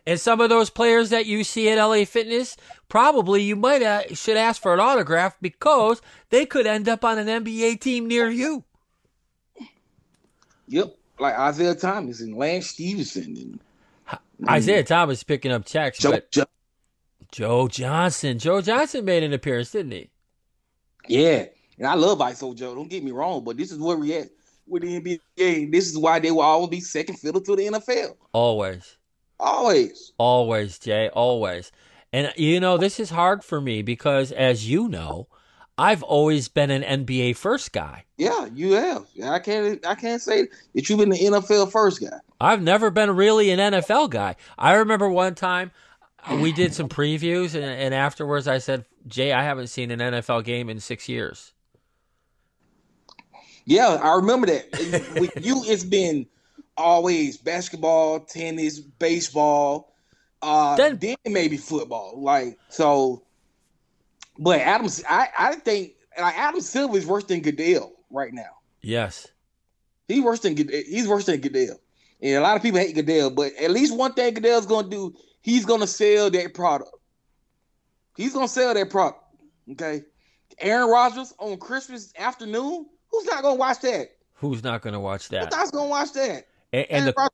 And 0.07 0.21
some 0.21 0.43
of 0.43 0.51
those 0.51 0.69
players 0.69 1.09
that 1.09 1.25
you 1.25 1.43
see 1.43 1.71
at 1.71 1.83
LA 1.83 2.05
Fitness, 2.05 2.55
probably 2.91 3.43
you 3.43 3.57
might 3.57 3.81
uh, 3.81 4.15
should 4.15 4.37
ask 4.37 4.61
for 4.61 4.75
an 4.75 4.81
autograph 4.81 5.39
because 5.41 6.03
they 6.29 6.45
could 6.45 6.67
end 6.67 6.87
up 6.87 7.03
on 7.03 7.19
an 7.19 7.45
NBA 7.45 7.81
team 7.81 8.07
near 8.07 8.29
you. 8.29 8.65
Yep. 10.67 10.95
Like 11.19 11.35
Isaiah 11.39 11.75
Thomas 11.75 12.21
and 12.21 12.37
Lance 12.37 12.67
Stephenson 12.67 13.35
and 13.39 14.21
Isaiah 14.51 14.85
Thomas 14.85 15.23
picking 15.23 15.51
up 15.51 15.65
checks, 15.65 15.99
Joe, 15.99 16.11
but 16.11 16.31
Joe. 16.31 16.45
Joe 17.33 17.69
Johnson, 17.69 18.39
Joe 18.39 18.61
Johnson 18.61 19.07
made 19.07 19.23
an 19.23 19.33
appearance, 19.33 19.71
didn't 19.71 19.93
he? 19.93 20.11
Yeah. 21.09 21.47
And 21.79 21.87
I 21.87 21.95
love 21.95 22.19
ISO 22.19 22.55
Joe. 22.55 22.75
Don't 22.75 22.91
get 22.91 23.03
me 23.03 23.13
wrong, 23.13 23.45
but 23.45 23.57
this 23.57 23.73
is 23.73 23.79
where 23.79 23.97
we 23.97 24.15
at 24.15 24.29
with 24.69 24.83
the 24.83 25.21
NBA. 25.39 25.73
This 25.73 25.89
is 25.89 25.99
why 25.99 26.19
they 26.19 26.31
will 26.31 26.43
always 26.43 26.71
be 26.71 26.81
second 26.81 27.17
fiddle 27.17 27.41
to 27.41 27.57
the 27.57 27.67
NFL. 27.67 28.17
Always. 28.33 28.97
Always. 29.41 30.13
Always, 30.19 30.79
Jay, 30.79 31.09
always. 31.11 31.71
And 32.13 32.33
you 32.37 32.61
know, 32.61 32.79
this 32.79 32.99
is 32.99 33.11
hard 33.11 33.45
for 33.45 33.61
me 33.61 33.83
because 33.83 34.33
as 34.33 34.69
you 34.69 34.89
know, 34.89 35.29
I've 35.77 36.03
always 36.03 36.49
been 36.49 36.71
an 36.71 37.07
NBA 37.07 37.37
first 37.37 37.73
guy. 37.73 38.05
Yeah, 38.17 38.49
you 38.53 38.73
have. 38.73 39.07
I 39.23 39.39
can't. 39.39 39.87
I 39.87 39.95
can't 39.95 40.21
say 40.21 40.49
that 40.75 40.89
you've 40.89 40.99
been 40.99 41.11
the 41.11 41.19
NFL 41.19 41.71
first 41.71 42.01
guy. 42.01 42.19
I've 42.41 42.63
never 42.63 42.91
been 42.91 43.15
really 43.15 43.51
an 43.51 43.61
NFL 43.61 44.11
guy. 44.11 44.37
I 44.59 44.75
remember 44.75 45.09
one 45.09 45.37
time 45.37 45.71
we 46.41 46.53
did 46.53 46.75
some 46.75 46.89
previews, 46.89 47.55
and, 47.55 47.65
and 47.65 47.95
afterwards 47.95 48.49
I 48.49 48.59
said, 48.59 48.87
Jay, 49.07 49.33
I 49.33 49.45
haven't 49.45 49.69
seen 49.69 49.91
an 49.93 50.01
NFL 50.01 50.45
game 50.45 50.69
in 50.69 50.81
six 50.81 51.09
years. 51.09 51.53
Yeah, 53.69 53.99
I 54.03 54.15
remember 54.17 54.47
that. 54.47 55.15
With 55.21 55.45
you, 55.45 55.63
it's 55.67 55.85
been 55.85 56.27
always 56.77 57.37
basketball, 57.37 58.21
tennis, 58.21 58.81
baseball, 58.81 59.95
uh, 60.41 60.75
Then- 60.77 60.97
then, 60.99 61.17
maybe 61.27 61.59
football. 61.59 62.15
Like 62.17 62.59
so, 62.71 63.23
but 64.39 64.61
Adams, 64.61 65.05
I 65.09 65.29
I 65.39 65.55
think 65.57 65.93
like 66.19 66.35
Adam 66.39 66.63
Silver 66.63 66.97
is 66.97 67.05
worse 67.05 67.25
than 67.25 67.41
Goodell 67.43 67.93
right 68.11 68.33
now. 68.33 68.57
Yes. 68.81 69.27
He's 70.07 70.23
worse 70.23 70.41
than. 70.41 70.57
He's 70.57 71.07
worse 71.07 71.27
than 71.27 71.41
Goodell. 71.41 71.77
And 72.23 72.37
a 72.37 72.41
lot 72.41 72.57
of 72.57 72.63
people 72.63 72.79
hate 72.79 72.95
Goodell, 72.95 73.29
but 73.31 73.53
at 73.61 73.71
least 73.71 73.95
one 73.95 74.15
thing 74.15 74.33
Goodell's 74.33 74.65
gonna 74.65 74.89
do, 74.89 75.15
he's 75.43 75.67
gonna 75.67 75.87
sell 75.87 76.31
that 76.31 76.55
product. 76.55 76.91
He's 78.17 78.33
gonna 78.33 78.49
sell 78.49 78.73
that 78.73 78.89
product. 78.89 79.23
Okay. 79.73 80.03
Aaron 80.59 80.89
Rodgers 80.89 81.35
on 81.39 81.59
Christmas 81.59 82.13
afternoon. 82.19 82.87
Who's 83.11 83.25
not 83.27 83.43
gonna 83.43 83.55
watch 83.57 83.81
that? 83.81 84.11
Who's 84.35 84.63
not 84.63 84.83
going 84.83 84.93
to 84.93 85.01
watch 85.01 85.31
that? 85.31 85.53
Who's 85.53 85.57
not 85.65 85.73
gonna 85.73 85.89
watch 85.89 86.13
that? 86.13 86.47
And, 86.73 86.87
and 86.91 87.07
the 87.09 87.15
Rodgers- 87.17 87.31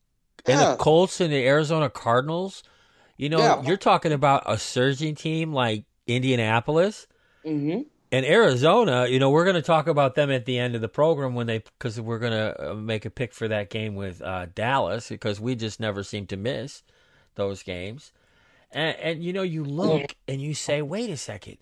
and 0.46 0.60
yeah. 0.60 0.70
the 0.70 0.76
Colts 0.76 1.20
and 1.20 1.30
the 1.32 1.46
Arizona 1.46 1.90
Cardinals. 1.90 2.62
You 3.18 3.28
know, 3.28 3.38
Yeah. 3.38 3.62
you're 3.62 3.76
talking 3.76 4.12
about 4.12 4.42
a 4.46 4.56
surging 4.58 5.14
team 5.14 5.52
like 5.52 5.84
Indianapolis 6.06 7.06
Mhm. 7.44 7.86
and 8.10 8.24
Arizona. 8.26 9.06
You 9.06 9.18
know, 9.18 9.30
we're 9.30 9.44
going 9.44 9.54
to 9.56 9.62
talk 9.62 9.86
about 9.86 10.14
them 10.14 10.30
at 10.30 10.46
the 10.46 10.58
end 10.58 10.74
of 10.74 10.80
the 10.80 10.88
program 10.88 11.34
when 11.34 11.46
they 11.46 11.58
because 11.58 12.00
we're 12.00 12.18
going 12.18 12.32
to 12.32 12.70
uh, 12.72 12.74
make 12.74 13.04
a 13.04 13.10
pick 13.10 13.32
for 13.34 13.48
that 13.48 13.68
game 13.70 13.94
with 13.94 14.20
uh, 14.22 14.46
Dallas 14.54 15.08
because 15.10 15.40
we 15.40 15.54
just 15.54 15.78
never 15.80 16.02
seem 16.02 16.26
to 16.28 16.36
miss 16.36 16.82
those 17.34 17.62
games. 17.62 18.12
And, 18.72 18.96
and 18.98 19.22
you 19.22 19.32
know, 19.32 19.42
you 19.42 19.62
look 19.64 20.14
and 20.26 20.40
you 20.40 20.54
say, 20.54 20.80
wait 20.82 21.10
a 21.10 21.16
second. 21.16 21.58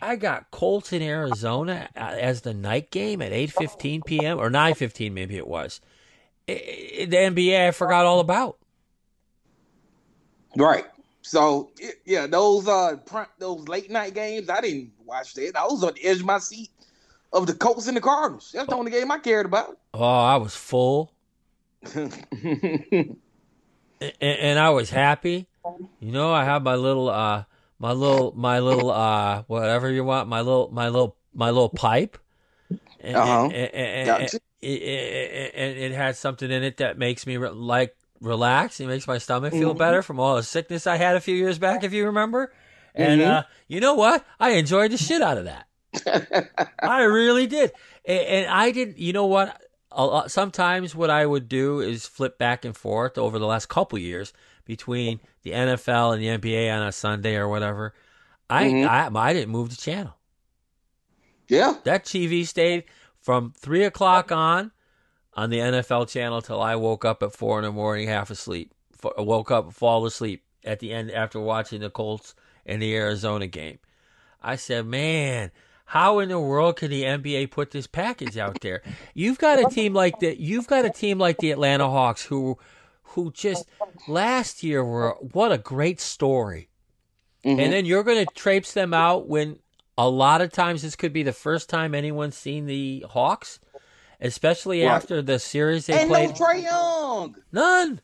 I 0.00 0.16
got 0.16 0.50
Colts 0.50 0.92
in 0.92 1.02
Arizona 1.02 1.88
uh, 1.96 2.00
as 2.00 2.42
the 2.42 2.54
night 2.54 2.90
game 2.90 3.20
at 3.20 3.32
8:15 3.32 4.04
p.m. 4.04 4.38
or 4.38 4.48
9:15 4.50 5.12
maybe 5.12 5.36
it 5.36 5.46
was. 5.46 5.80
I- 6.48 6.52
I- 7.02 7.04
the 7.06 7.16
NBA 7.16 7.68
I 7.68 7.70
forgot 7.72 8.06
all 8.06 8.20
about. 8.20 8.58
Right. 10.56 10.86
So 11.22 11.70
yeah, 12.06 12.26
those 12.26 12.66
uh 12.68 12.96
those 13.38 13.68
late 13.68 13.90
night 13.90 14.14
games, 14.14 14.48
I 14.48 14.60
didn't 14.60 14.92
watch 15.04 15.34
that. 15.34 15.56
I 15.56 15.64
was 15.64 15.82
on 15.84 15.94
the 15.94 16.04
edge 16.04 16.20
of 16.20 16.24
my 16.26 16.38
seat 16.38 16.70
of 17.32 17.46
the 17.46 17.54
Colts 17.54 17.86
and 17.86 17.96
the 17.96 18.00
Cardinals. 18.00 18.50
That's 18.54 18.68
the 18.68 18.76
only 18.76 18.90
game 18.90 19.10
I 19.10 19.18
cared 19.18 19.46
about. 19.46 19.78
Oh, 19.92 20.02
I 20.02 20.36
was 20.36 20.54
full 20.56 21.12
and, 21.94 23.16
and 24.20 24.58
I 24.58 24.70
was 24.70 24.90
happy. 24.90 25.46
You 26.00 26.12
know, 26.12 26.32
I 26.32 26.44
had 26.44 26.62
my 26.64 26.76
little 26.76 27.08
uh 27.10 27.44
my 27.78 27.92
little 27.92 28.32
my 28.36 28.58
little 28.60 28.90
uh 28.90 29.42
whatever 29.46 29.90
you 29.90 30.04
want, 30.04 30.28
my 30.28 30.40
little 30.40 30.70
my 30.72 30.88
little 30.88 31.16
my 31.34 31.46
little 31.50 31.68
pipe. 31.68 32.18
And, 33.00 33.16
Uh-huh. 33.16 33.44
and, 33.44 33.52
and- 33.54 33.74
and- 33.74 34.06
Gotcha. 34.06 34.36
it, 34.60 34.66
it, 34.82 35.54
it, 35.54 35.76
it 35.78 35.92
had 35.92 36.16
something 36.16 36.50
in 36.50 36.64
it 36.64 36.78
that 36.78 36.98
makes 36.98 37.26
me 37.26 37.36
re- 37.36 37.50
like 37.50 37.96
relax. 38.20 38.80
It 38.80 38.88
makes 38.88 39.06
my 39.06 39.18
stomach 39.18 39.52
feel 39.52 39.72
Mhm. 39.74 39.78
better 39.78 40.02
from 40.02 40.18
all 40.18 40.34
the 40.36 40.42
sickness 40.42 40.86
I 40.86 40.96
had 40.96 41.14
a 41.14 41.20
few 41.20 41.36
years 41.36 41.58
back, 41.60 41.84
if 41.84 41.92
you 41.92 42.06
remember. 42.06 42.52
And 42.96 43.20
Mhm. 43.20 43.26
uh, 43.30 43.42
you 43.68 43.78
know 43.80 43.94
what? 43.94 44.24
I 44.40 44.50
enjoyed 44.50 44.90
the 44.90 44.96
shit 44.98 45.22
out 45.22 45.38
of 45.38 45.44
that. 45.44 45.66
I 46.82 47.02
really 47.02 47.46
did, 47.46 47.72
and, 48.04 48.46
I 48.48 48.72
didn't. 48.72 48.98
You 48.98 49.12
know 49.12 49.26
what? 49.26 49.60
A 49.92 50.04
lot, 50.04 50.30
sometimes 50.32 50.94
what 50.94 51.08
I 51.10 51.24
would 51.24 51.48
do 51.48 51.80
is 51.80 52.06
flip 52.06 52.36
back 52.38 52.64
and 52.64 52.76
forth 52.76 53.16
over 53.16 53.38
the 53.38 53.46
last 53.46 53.68
couple 53.68 53.98
years 53.98 54.32
between 54.68 55.18
the 55.42 55.50
NFL 55.50 56.12
and 56.14 56.22
the 56.22 56.28
NBA 56.28 56.70
on 56.72 56.86
a 56.86 56.92
Sunday 56.92 57.34
or 57.34 57.48
whatever. 57.48 57.92
I 58.48 58.66
Mhm. 58.66 58.86
I, 58.86 59.28
I 59.28 59.32
didn't 59.32 59.50
move 59.50 59.70
the 59.70 59.76
channel. 59.76 60.14
yeah. 61.48 61.74
That 61.84 62.04
TV 62.04 62.46
stayed 62.46 62.84
from 63.20 63.52
three 63.58 63.82
o'clock 63.84 64.30
on 64.30 64.70
on 65.34 65.50
the 65.50 65.58
NFL 65.58 66.08
channel 66.08 66.40
till 66.42 66.60
I 66.60 66.76
woke 66.76 67.04
up 67.04 67.22
at 67.22 67.32
four 67.32 67.58
in 67.58 67.64
the 67.64 67.72
morning, 67.72 68.06
half 68.08 68.30
asleep. 68.30 68.72
F- 69.02 69.12
woke 69.18 69.50
up, 69.50 69.72
fall 69.72 70.04
asleep 70.06 70.44
at 70.64 70.80
the 70.80 70.92
end 70.92 71.10
after 71.10 71.40
watching 71.40 71.80
the 71.80 71.90
Colts 71.90 72.34
and 72.66 72.82
the 72.82 72.94
Arizona 72.94 73.46
game. 73.46 73.78
I 74.42 74.56
said, 74.56 74.86
man, 74.86 75.50
how 75.86 76.18
in 76.18 76.28
the 76.28 76.38
world 76.40 76.76
can 76.76 76.90
the 76.90 77.04
NBA 77.04 77.50
put 77.50 77.70
this 77.70 77.86
package 77.86 78.36
out 78.36 78.60
there? 78.60 78.82
You've 79.14 79.38
got 79.38 79.58
a 79.58 79.64
team 79.74 79.94
like 79.94 80.18
that. 80.20 80.38
You've 80.38 80.66
got 80.66 80.84
a 80.84 80.90
team 80.90 81.18
like 81.18 81.38
the 81.38 81.50
Atlanta 81.50 81.88
Hawks 81.88 82.24
who, 82.24 82.58
who 83.10 83.30
just 83.32 83.66
last 84.06 84.62
year 84.62 84.84
were 84.84 85.12
what 85.32 85.52
a 85.52 85.58
great 85.58 86.00
story. 86.00 86.68
Mhm. 87.44 87.60
And 87.62 87.72
then 87.72 87.84
you're 87.84 88.02
going 88.02 88.24
to 88.26 88.34
traipse 88.34 88.72
them 88.72 88.92
out 88.92 89.28
when 89.28 89.58
a 89.96 90.08
lot 90.08 90.40
of 90.40 90.52
times 90.52 90.82
this 90.82 90.96
could 90.96 91.12
be 91.12 91.22
the 91.22 91.32
first 91.32 91.68
time 91.68 91.94
anyone's 91.94 92.36
seen 92.36 92.66
the 92.66 93.04
Hawks, 93.10 93.60
especially 94.20 94.82
Right. 94.84 94.90
after 94.92 95.22
the 95.22 95.38
series 95.38 95.86
they 95.86 96.00
and 96.00 96.08
played. 96.10 96.30
no 96.30 96.34
Trae 96.34 96.62
Young. 96.62 97.36
None, 97.52 98.00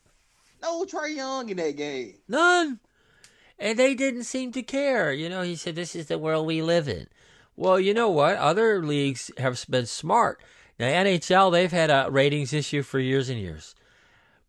No 0.61 0.83
Trae 0.85 1.15
Young 1.15 1.49
in 1.49 1.57
that 1.57 1.75
game. 1.77 2.15
none. 2.27 2.79
And 3.57 3.79
they 3.79 3.93
didn't 3.93 4.23
seem 4.23 4.51
to 4.51 4.61
care. 4.63 5.13
You 5.13 5.29
know, 5.29 5.41
he 5.41 5.55
said, 5.55 5.75
This 5.75 5.95
is 5.95 6.07
the 6.07 6.17
world 6.17 6.45
we 6.45 6.61
live 6.61 6.89
in. 6.89 7.07
Well, 7.55 7.79
you 7.79 7.93
know 7.93 8.09
what? 8.09 8.35
Other 8.35 8.83
leagues 8.83 9.31
have 9.37 9.63
been 9.69 9.85
smart. 9.85 10.41
Now, 10.77 10.87
NHL, 10.87 11.51
they've 11.51 11.71
had 11.71 11.89
a 11.89 12.09
ratings 12.11 12.51
issue 12.51 12.83
for 12.83 12.99
years 12.99 13.29
and 13.29 13.39
years, 13.39 13.73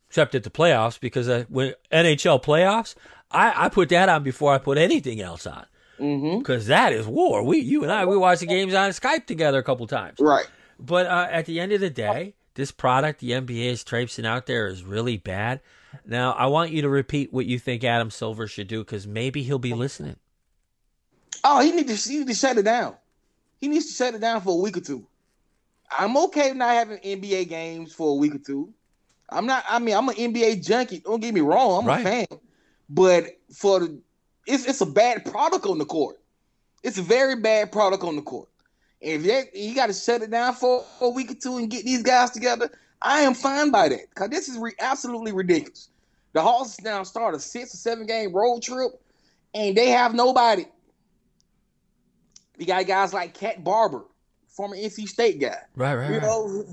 except 0.09 0.35
at 0.35 0.45
the 0.45 0.51
playoffs, 0.51 0.99
because 0.99 1.29
uh, 1.29 1.45
when 1.49 1.75
NHL 1.93 2.43
playoffs, 2.43 2.95
I, 3.31 3.67
I 3.67 3.69
put 3.69 3.89
that 3.91 4.09
on 4.09 4.23
before 4.23 4.53
I 4.53 4.59
put 4.59 4.79
anything 4.79 5.21
else 5.21 5.47
on. 5.47 5.67
Mm-hmm. 5.99 6.41
because 6.41 6.67
that 6.67 6.93
is 6.93 7.07
war. 7.07 7.43
We, 7.43 7.59
you 7.61 7.83
and 7.83 7.91
I, 7.91 8.05
we 8.05 8.19
watched 8.19 8.41
the 8.41 8.47
games 8.47 8.75
on 8.75 8.91
Skype 8.91 9.25
together 9.25 9.59
a 9.59 9.63
couple 9.63 9.87
times. 9.87 10.19
Right. 10.21 10.47
But 10.79 11.07
uh, 11.07 11.29
at 11.31 11.47
the 11.47 11.59
end 11.59 11.73
of 11.73 11.81
the 11.81 11.89
day, 11.89 12.35
this 12.53 12.71
product 12.71 13.21
the 13.21 13.31
NBA 13.31 13.67
is 13.67 13.83
traipsing 13.83 14.27
out 14.27 14.45
there 14.45 14.67
is 14.67 14.83
really 14.83 15.17
bad. 15.17 15.61
Now, 16.05 16.33
I 16.33 16.47
want 16.47 16.71
you 16.71 16.83
to 16.83 16.89
repeat 16.89 17.33
what 17.33 17.47
you 17.47 17.59
think 17.59 17.83
Adam 17.83 18.11
Silver 18.11 18.47
should 18.47 18.69
do 18.69 18.81
because 18.81 19.07
maybe 19.07 19.43
he'll 19.43 19.59
be 19.59 19.73
listening. 19.73 20.17
Oh, 21.43 21.61
he 21.61 21.73
need 21.73 21.89
to 21.89 21.95
he 21.95 22.19
need 22.19 22.29
to 22.29 22.35
shut 22.35 22.59
it 22.59 22.65
down. 22.65 22.97
He 23.61 23.69
needs 23.69 23.87
to 23.87 23.93
shut 23.93 24.15
it 24.15 24.21
down 24.21 24.41
for 24.43 24.51
a 24.51 24.61
week 24.61 24.77
or 24.77 24.81
two. 24.81 25.07
I'm 25.91 26.17
okay 26.17 26.53
not 26.53 26.75
having 26.75 26.99
NBA 26.99 27.49
games 27.49 27.93
for 27.93 28.11
a 28.11 28.15
week 28.15 28.35
or 28.35 28.39
two. 28.39 28.75
I'm 29.29 29.47
not. 29.47 29.65
I 29.69 29.79
mean, 29.79 29.97
I'm 29.97 30.09
an 30.09 30.15
NBA 30.15 30.65
junkie. 30.67 31.01
Don't 31.01 31.21
get 31.21 31.35
me 31.35 31.41
wrong. 31.41 31.81
I'm 31.83 31.87
Right. 31.89 32.01
a 32.01 32.05
fan, 32.05 32.27
but 32.89 33.25
for 33.55 33.81
the, 33.81 33.99
it's 34.47 34.67
it's 34.67 34.81
a 34.81 34.87
bad 34.87 35.25
product 35.25 35.67
on 35.67 35.79
the 35.79 35.85
court. 35.85 36.21
It's 36.83 36.99
a 36.99 37.03
very 37.03 37.37
bad 37.37 37.73
product 37.73 38.05
on 38.05 38.15
the 38.17 38.23
court. 38.23 38.49
And 39.03 39.25
if 39.27 39.53
they, 39.53 39.59
you 39.61 39.75
got 39.75 39.89
to 39.89 39.93
shut 39.93 40.23
it 40.23 40.31
down 40.31 40.55
for 40.55 40.85
a 41.01 41.09
week 41.09 41.31
or 41.31 41.35
two 41.35 41.57
and 41.59 41.69
get 41.71 41.85
these 41.85 42.03
guys 42.03 42.31
together, 42.31 42.71
I 43.03 43.21
am 43.21 43.35
fine 43.35 43.71
by 43.71 43.89
that 43.89 44.09
because 44.11 44.31
this 44.31 44.49
is 44.49 44.57
re- 44.59 44.73
absolutely 44.81 45.33
ridiculous. 45.33 45.89
The 46.33 46.43
Hawks 46.43 46.81
now 46.83 47.03
start 47.03 47.35
a 47.35 47.41
six 47.41 47.75
or 47.75 47.79
seven 47.79 48.07
game 48.07 48.33
road 48.33 48.63
trip, 48.63 48.93
and 49.55 49.77
they 49.77 49.89
have 49.91 50.15
nobody. 50.15 50.67
You 52.59 52.67
got 52.67 52.87
guys 52.87 53.13
like 53.13 53.35
Cat 53.35 53.63
Barber, 53.65 54.05
former 54.49 54.77
NC 54.77 55.09
State 55.09 55.41
guy. 55.41 55.57
Right, 55.75 55.95
right, 55.95 56.09
You 56.09 56.15
right. 56.19 56.23
know, 56.23 56.65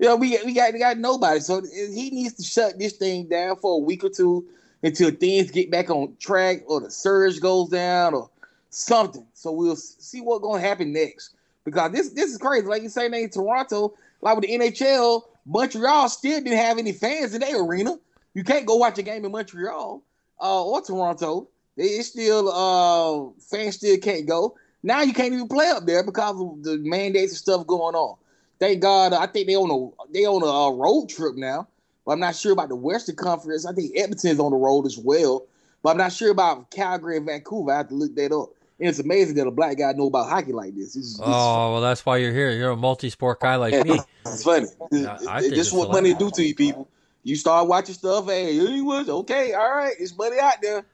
You 0.00 0.06
know, 0.06 0.16
we 0.16 0.38
we 0.46 0.54
got 0.54 0.72
we 0.72 0.78
got 0.78 0.96
nobody. 0.96 1.40
So 1.40 1.60
he 1.60 2.08
needs 2.10 2.32
to 2.34 2.42
shut 2.42 2.78
this 2.78 2.94
thing 2.94 3.28
down 3.28 3.56
for 3.56 3.74
a 3.74 3.84
week 3.84 4.02
or 4.02 4.08
two 4.08 4.46
until 4.82 5.10
things 5.10 5.50
get 5.50 5.70
back 5.70 5.90
on 5.90 6.16
track 6.18 6.62
or 6.66 6.80
the 6.80 6.90
surge 6.90 7.38
goes 7.38 7.68
down 7.68 8.14
or 8.14 8.30
something. 8.70 9.26
So 9.34 9.52
we'll 9.52 9.76
see 9.76 10.22
what's 10.22 10.40
going 10.40 10.62
to 10.62 10.66
happen 10.66 10.94
next. 10.94 11.34
Because 11.64 11.92
this 11.92 12.08
this 12.10 12.30
is 12.32 12.38
crazy. 12.38 12.66
Like 12.66 12.82
you 12.82 12.88
say, 12.88 13.06
in 13.06 13.28
Toronto, 13.28 13.92
like 14.22 14.36
with 14.36 14.46
the 14.46 14.58
NHL, 14.58 15.20
Montreal 15.44 16.08
still 16.08 16.40
didn't 16.40 16.56
have 16.56 16.78
any 16.78 16.92
fans 16.92 17.34
in 17.34 17.42
their 17.42 17.62
arena. 17.62 17.98
You 18.32 18.42
can't 18.42 18.64
go 18.64 18.76
watch 18.76 18.98
a 18.98 19.02
game 19.02 19.26
in 19.26 19.32
Montreal 19.32 20.02
uh, 20.40 20.64
or 20.64 20.80
Toronto. 20.80 21.48
It's 21.76 22.08
still 22.08 22.48
uh, 22.50 23.38
fans 23.38 23.76
still 23.76 23.98
can't 23.98 24.26
go. 24.26 24.56
Now 24.82 25.02
you 25.02 25.12
can't 25.12 25.34
even 25.34 25.46
play 25.46 25.68
up 25.68 25.84
there 25.84 26.02
because 26.02 26.40
of 26.40 26.62
the 26.62 26.78
mandates 26.78 27.32
and 27.32 27.38
stuff 27.38 27.66
going 27.66 27.94
on. 27.94 28.16
Thank 28.60 28.82
God, 28.82 29.14
I 29.14 29.26
think 29.26 29.46
they 29.48 29.56
on 29.56 29.70
a 29.70 30.12
they 30.12 30.26
on 30.26 30.42
a 30.42 30.46
uh, 30.46 30.70
road 30.70 31.08
trip 31.08 31.34
now. 31.34 31.66
But 32.04 32.12
I'm 32.12 32.20
not 32.20 32.36
sure 32.36 32.52
about 32.52 32.68
the 32.68 32.76
Western 32.76 33.16
Conference. 33.16 33.66
I 33.66 33.72
think 33.72 33.92
Edmonton's 33.96 34.38
on 34.38 34.52
the 34.52 34.56
road 34.56 34.86
as 34.86 34.98
well. 34.98 35.46
But 35.82 35.90
I'm 35.90 35.96
not 35.96 36.12
sure 36.12 36.30
about 36.30 36.70
Calgary 36.70 37.16
and 37.16 37.26
Vancouver. 37.26 37.72
I 37.72 37.78
have 37.78 37.88
to 37.88 37.94
look 37.94 38.14
that 38.16 38.32
up. 38.32 38.50
And 38.78 38.88
it's 38.88 38.98
amazing 38.98 39.36
that 39.36 39.46
a 39.46 39.50
black 39.50 39.78
guy 39.78 39.92
know 39.92 40.06
about 40.06 40.28
hockey 40.28 40.52
like 40.52 40.74
this. 40.74 40.96
It's, 40.96 41.12
it's 41.12 41.20
oh 41.22 41.72
well, 41.72 41.80
that's 41.80 42.04
why 42.04 42.18
you're 42.18 42.32
here. 42.32 42.50
You're 42.50 42.70
a 42.70 42.76
multi-sport 42.76 43.40
guy 43.40 43.56
like 43.56 43.86
me. 43.86 43.98
It's 44.26 44.44
funny. 44.44 44.66
This 44.90 45.66
is 45.66 45.72
what 45.72 45.90
money 45.90 46.14
do 46.14 46.30
to 46.30 46.42
you 46.42 46.54
people. 46.54 46.88
You 47.22 47.36
start 47.36 47.66
watching 47.68 47.94
stuff. 47.94 48.26
Hey, 48.26 48.52
you 48.52 48.84
was 48.84 49.08
okay. 49.08 49.54
All 49.54 49.70
right, 49.70 49.94
it's 49.98 50.16
money 50.16 50.38
out 50.38 50.60
there. 50.62 50.84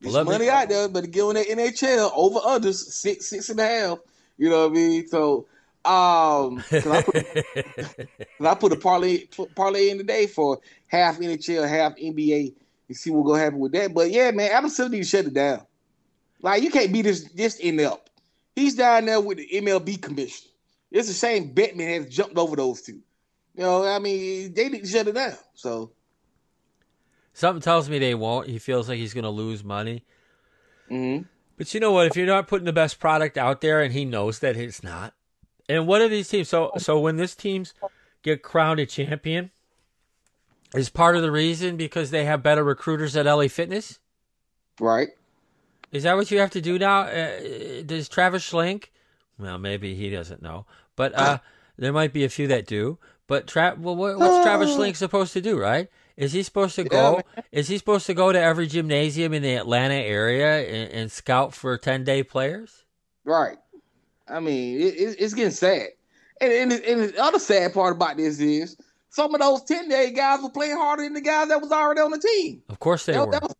There's 0.00 0.14
Let 0.14 0.26
me- 0.26 0.32
money 0.32 0.48
out 0.48 0.68
there, 0.68 0.88
but 0.88 1.02
to 1.02 1.06
get 1.08 1.22
on 1.22 1.34
that 1.34 1.46
NHL 1.46 2.12
over 2.14 2.38
unders 2.40 2.76
six 2.76 3.26
six 3.26 3.48
and 3.48 3.58
a 3.60 3.66
half. 3.66 3.98
You 4.36 4.50
know 4.50 4.68
what 4.68 4.72
I 4.72 4.74
mean? 4.74 5.06
So, 5.08 5.46
um, 5.88 6.62
'cause 6.70 6.86
I 6.86 7.02
put, 7.02 7.14
'cause 7.76 8.46
I 8.46 8.54
put 8.54 8.72
a 8.72 8.76
parlay 8.76 9.26
parlay 9.54 9.90
in 9.90 9.98
today 9.98 10.26
for 10.26 10.60
half 10.86 11.18
NHL, 11.18 11.68
half 11.68 11.94
NBA. 11.96 12.54
You 12.88 12.94
see 12.94 13.10
what's 13.10 13.26
gonna 13.26 13.42
happen 13.42 13.58
with 13.58 13.72
that. 13.72 13.92
But 13.94 14.10
yeah, 14.10 14.30
man, 14.30 14.50
Adam 14.50 14.70
Silver 14.70 14.90
need 14.90 15.02
to 15.02 15.08
shut 15.08 15.26
it 15.26 15.34
down. 15.34 15.62
Like 16.42 16.62
you 16.62 16.70
can't 16.70 16.92
be 16.92 17.02
this 17.02 17.24
this 17.32 17.60
up. 17.84 18.08
He's 18.54 18.74
down 18.74 19.06
there 19.06 19.20
with 19.20 19.38
the 19.38 19.48
MLB 19.52 20.00
commission. 20.00 20.48
It's 20.90 21.08
the 21.08 21.14
same 21.14 21.54
Bettman 21.54 21.94
has 22.04 22.08
jumped 22.08 22.36
over 22.38 22.56
those 22.56 22.82
two. 22.82 23.00
You 23.54 23.62
know, 23.64 23.84
I 23.84 23.98
mean, 23.98 24.54
they 24.54 24.68
need 24.68 24.84
to 24.84 24.86
shut 24.88 25.08
it 25.08 25.14
down. 25.14 25.34
So, 25.54 25.92
Something 27.34 27.60
tells 27.62 27.88
me 27.88 27.98
they 27.98 28.14
won't. 28.14 28.48
He 28.48 28.58
feels 28.58 28.88
like 28.88 28.98
he's 28.98 29.14
going 29.14 29.24
to 29.24 29.30
lose 29.30 29.62
money. 29.62 30.04
mhm. 30.90 31.26
But 31.56 31.74
you 31.74 31.80
know 31.80 31.92
what? 31.92 32.06
If 32.06 32.16
you're 32.16 32.26
not 32.26 32.46
putting 32.46 32.66
the 32.66 32.72
best 32.72 33.00
product 33.00 33.36
out 33.36 33.60
there, 33.60 33.82
and 33.82 33.92
he 33.92 34.04
knows 34.04 34.38
that 34.40 34.56
it's 34.56 34.82
not, 34.82 35.12
and 35.68 35.86
what 35.86 36.00
are 36.00 36.08
these 36.08 36.28
teams? 36.28 36.48
So, 36.48 36.72
so 36.78 36.98
when 36.98 37.16
this 37.16 37.34
teams 37.34 37.74
get 38.22 38.42
crowned 38.42 38.80
a 38.80 38.86
champion, 38.86 39.50
is 40.74 40.88
part 40.90 41.16
of 41.16 41.22
the 41.22 41.30
reason 41.30 41.76
because 41.76 42.10
they 42.10 42.24
have 42.24 42.42
better 42.42 42.64
recruiters 42.64 43.16
at 43.16 43.26
LA 43.26 43.48
Fitness? 43.48 43.98
right? 44.80 45.08
Is 45.90 46.02
that 46.02 46.16
what 46.16 46.30
you 46.30 46.38
have 46.38 46.50
to 46.50 46.60
do 46.60 46.78
now? 46.78 47.02
Uh, 47.02 47.82
does 47.84 48.08
Travis 48.08 48.48
Schlenk? 48.48 48.86
Well, 49.38 49.58
maybe 49.58 49.94
he 49.94 50.10
doesn't 50.10 50.42
know, 50.42 50.66
but 50.96 51.14
uh, 51.14 51.38
there 51.76 51.92
might 51.92 52.12
be 52.12 52.24
a 52.24 52.28
few 52.28 52.46
that 52.48 52.66
do. 52.66 52.98
But 53.26 53.46
Tra- 53.46 53.76
well, 53.78 53.96
what, 53.96 54.18
what's 54.18 54.42
Travis 54.44 54.70
Schlenk 54.70 54.96
supposed 54.96 55.32
to 55.34 55.40
do? 55.40 55.58
Right? 55.58 55.88
Is 56.16 56.32
he 56.32 56.42
supposed 56.42 56.74
to 56.76 56.84
go? 56.84 57.22
Is 57.52 57.68
he 57.68 57.78
supposed 57.78 58.06
to 58.06 58.14
go 58.14 58.32
to 58.32 58.40
every 58.40 58.66
gymnasium 58.66 59.32
in 59.32 59.42
the 59.42 59.54
Atlanta 59.54 59.94
area 59.94 60.66
and, 60.68 60.92
and 60.92 61.12
scout 61.12 61.54
for 61.54 61.78
ten 61.78 62.04
day 62.04 62.22
players? 62.22 62.84
Right. 63.24 63.58
I 64.30 64.40
mean, 64.40 64.80
it, 64.80 64.94
it, 64.94 65.16
it's 65.18 65.34
getting 65.34 65.50
sad. 65.52 65.88
And, 66.40 66.52
and, 66.52 66.72
and 66.72 67.00
the 67.12 67.22
other 67.22 67.38
sad 67.38 67.74
part 67.74 67.96
about 67.96 68.16
this 68.16 68.38
is 68.40 68.76
some 69.10 69.34
of 69.34 69.40
those 69.40 69.62
10 69.64 69.88
day 69.88 70.12
guys 70.12 70.40
were 70.42 70.50
playing 70.50 70.76
harder 70.76 71.02
than 71.02 71.14
the 71.14 71.20
guys 71.20 71.48
that 71.48 71.60
was 71.60 71.72
already 71.72 72.00
on 72.00 72.10
the 72.10 72.18
team. 72.18 72.62
Of 72.68 72.78
course 72.78 73.06
they 73.06 73.12
That- 73.14 73.26
were. 73.26 73.32
that 73.32 73.42
was- 73.42 73.54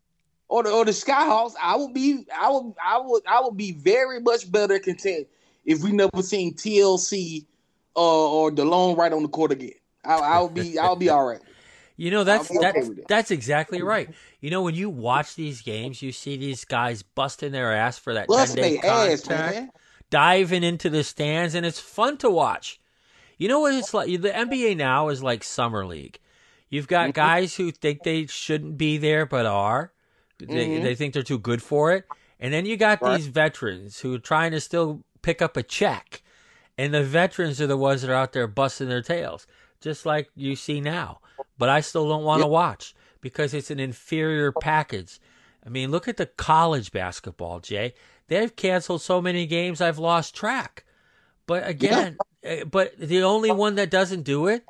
or 0.50 0.62
the 0.62 0.70
or 0.70 0.84
the 0.86 0.92
Skyhawks, 0.92 1.52
I 1.62 1.76
would 1.76 1.92
be 1.92 2.24
I 2.34 2.48
would 2.48 2.72
I 2.82 2.98
would 2.98 3.22
I 3.28 3.38
would 3.42 3.56
be 3.58 3.72
very 3.72 4.18
much 4.18 4.50
better 4.50 4.78
content 4.78 5.26
if 5.66 5.82
we 5.82 5.92
never 5.92 6.22
seen 6.22 6.54
TLC 6.54 7.44
uh, 7.94 8.00
or 8.30 8.50
Delon 8.50 8.96
Wright 8.96 9.12
on 9.12 9.22
the 9.22 9.28
court 9.28 9.52
again. 9.52 9.72
I, 10.06 10.14
I 10.14 10.40
would 10.40 10.54
be 10.54 10.78
I 10.78 10.88
would 10.88 10.98
be 11.00 11.10
all 11.10 11.26
right. 11.26 11.40
You 12.00 12.12
know 12.12 12.22
that's 12.22 12.48
okay 12.48 12.60
that's 12.60 12.88
that. 12.90 13.08
that's 13.08 13.30
exactly 13.32 13.82
right. 13.82 14.08
You 14.40 14.50
know 14.50 14.62
when 14.62 14.76
you 14.76 14.88
watch 14.88 15.34
these 15.34 15.62
games, 15.62 16.00
you 16.00 16.12
see 16.12 16.36
these 16.36 16.64
guys 16.64 17.02
busting 17.02 17.50
their 17.50 17.74
ass 17.74 17.98
for 17.98 18.14
that 18.14 18.28
ten 18.28 18.54
day 18.54 18.78
ass, 18.78 19.22
contract. 19.22 19.54
man. 19.56 19.70
Diving 20.10 20.62
into 20.64 20.90
the 20.90 21.04
stands, 21.04 21.54
and 21.54 21.64
it's 21.66 21.80
fun 21.80 22.16
to 22.18 22.30
watch. 22.30 22.80
You 23.36 23.48
know 23.48 23.60
what 23.60 23.74
it's 23.74 23.94
like? 23.94 24.08
The 24.20 24.30
NBA 24.30 24.76
now 24.76 25.08
is 25.08 25.22
like 25.22 25.44
summer 25.44 25.86
league. 25.86 26.18
You've 26.70 26.88
got 26.88 27.14
guys 27.14 27.54
who 27.56 27.70
think 27.70 28.02
they 28.02 28.26
shouldn't 28.26 28.76
be 28.76 28.98
there 28.98 29.24
but 29.26 29.46
are. 29.46 29.92
They, 30.38 30.46
Mhm. 30.46 30.82
they 30.82 30.94
think 30.94 31.14
they're 31.14 31.22
too 31.22 31.38
good 31.38 31.62
for 31.62 31.92
it, 31.92 32.04
and 32.38 32.52
then 32.52 32.64
you 32.66 32.76
got 32.76 33.00
Right. 33.02 33.16
these 33.16 33.26
veterans 33.26 34.00
who 34.00 34.14
are 34.14 34.18
trying 34.20 34.52
to 34.52 34.60
still 34.60 35.02
pick 35.22 35.42
up 35.42 35.56
a 35.56 35.62
check, 35.62 36.22
and 36.76 36.94
the 36.94 37.02
veterans 37.02 37.60
are 37.60 37.66
the 37.66 37.76
ones 37.76 38.02
that 38.02 38.10
are 38.10 38.14
out 38.14 38.32
there 38.32 38.46
busting 38.46 38.88
their 38.88 39.02
tails, 39.02 39.46
just 39.80 40.06
like 40.06 40.30
you 40.36 40.54
see 40.54 40.80
now. 40.80 41.20
But 41.56 41.68
I 41.68 41.80
still 41.80 42.08
don't 42.08 42.22
want 42.24 42.40
to 42.40 42.46
Yep. 42.46 42.52
watch 42.52 42.94
because 43.20 43.52
it's 43.52 43.70
an 43.70 43.80
inferior 43.80 44.52
package. 44.52 45.18
I 45.66 45.70
mean, 45.70 45.90
look 45.90 46.06
at 46.06 46.16
the 46.18 46.26
college 46.26 46.92
basketball, 46.92 47.58
Jay. 47.60 47.94
They've 48.28 48.54
canceled 48.54 49.02
so 49.02 49.20
many 49.20 49.46
games, 49.46 49.80
I've 49.80 49.98
lost 49.98 50.34
track. 50.34 50.84
But 51.46 51.66
again, 51.66 52.18
eh, 52.42 52.64
but 52.64 52.96
the 52.98 53.22
only 53.22 53.50
one 53.52 53.74
that 53.76 53.90
doesn't 53.90 54.22
do 54.22 54.46
it 54.46 54.64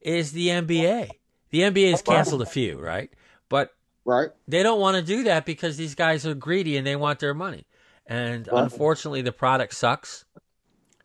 is 0.00 0.32
the 0.32 0.48
NBA. 0.48 1.18
The 1.50 1.60
NBA 1.60 1.90
has 1.90 2.02
canceled 2.02 2.42
a 2.42 2.46
few, 2.46 2.78
right? 2.80 3.10
But 3.48 3.74
Right. 4.04 4.30
they 4.48 4.62
don't 4.62 4.80
want 4.80 4.96
to 4.96 5.02
do 5.02 5.22
that 5.24 5.46
because 5.46 5.76
these 5.76 5.94
guys 5.94 6.26
are 6.26 6.34
greedy 6.34 6.76
and 6.76 6.86
they 6.86 6.96
want 6.96 7.20
their 7.20 7.34
money. 7.34 7.66
And 8.06 8.48
Right. 8.48 8.64
unfortunately, 8.64 9.22
the 9.22 9.32
product 9.32 9.74
sucks. 9.74 10.24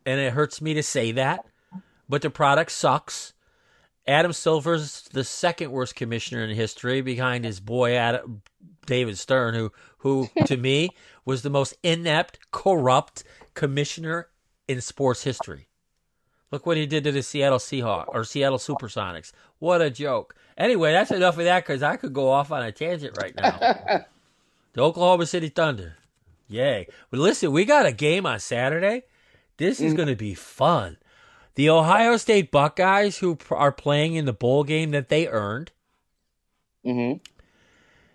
And 0.06 0.18
it 0.20 0.32
hurts 0.32 0.60
me 0.60 0.74
to 0.74 0.82
say 0.82 1.12
that, 1.12 1.44
but 2.08 2.22
the 2.22 2.30
product 2.30 2.72
sucks. 2.72 3.34
Adam 4.06 4.32
Silver's 4.32 5.02
the 5.12 5.24
second 5.24 5.70
worst 5.70 5.94
commissioner 5.94 6.42
in 6.42 6.56
history 6.56 7.00
behind 7.02 7.44
his 7.44 7.60
boy 7.60 7.94
Adam, 7.94 8.42
David 8.86 9.18
Stern, 9.18 9.54
who, 9.54 9.72
who 9.98 10.28
to 10.46 10.56
me 10.56 10.90
was 11.24 11.42
the 11.42 11.50
most 11.50 11.74
inept, 11.82 12.38
corrupt 12.50 13.24
commissioner 13.54 14.28
in 14.68 14.80
sports 14.80 15.24
history. 15.24 15.68
Look 16.50 16.66
what 16.66 16.76
he 16.76 16.86
did 16.86 17.04
to 17.04 17.12
the 17.12 17.22
Seattle 17.22 17.58
Seahawks 17.58 18.08
or 18.12 18.24
Seattle 18.24 18.58
Supersonics. 18.58 19.32
What 19.58 19.80
a 19.82 19.90
joke. 19.90 20.34
Anyway, 20.58 20.92
that's 20.92 21.12
enough 21.12 21.38
of 21.38 21.44
that 21.44 21.64
because 21.64 21.82
I 21.82 21.96
could 21.96 22.12
go 22.12 22.28
off 22.28 22.50
on 22.50 22.62
a 22.62 22.72
tangent 22.72 23.16
right 23.16 23.34
now. 23.36 23.58
the 24.72 24.82
Oklahoma 24.82 25.26
City 25.26 25.48
Thunder. 25.48 25.96
Yay. 26.48 26.88
But 27.10 27.20
listen, 27.20 27.52
we 27.52 27.64
got 27.64 27.86
a 27.86 27.92
game 27.92 28.26
on 28.26 28.40
Saturday. 28.40 29.04
This 29.58 29.80
is 29.80 29.94
going 29.94 30.08
to 30.08 30.16
be 30.16 30.34
fun. 30.34 30.96
The 31.54 31.70
Ohio 31.70 32.16
State 32.16 32.50
Buckeyes, 32.50 33.18
who 33.18 33.36
pr- 33.36 33.54
are 33.54 33.72
playing 33.72 34.14
in 34.14 34.24
the 34.24 34.32
bowl 34.32 34.64
game 34.64 34.90
that 34.92 35.08
they 35.08 35.28
earned, 35.28 35.70
hmm 36.84 37.14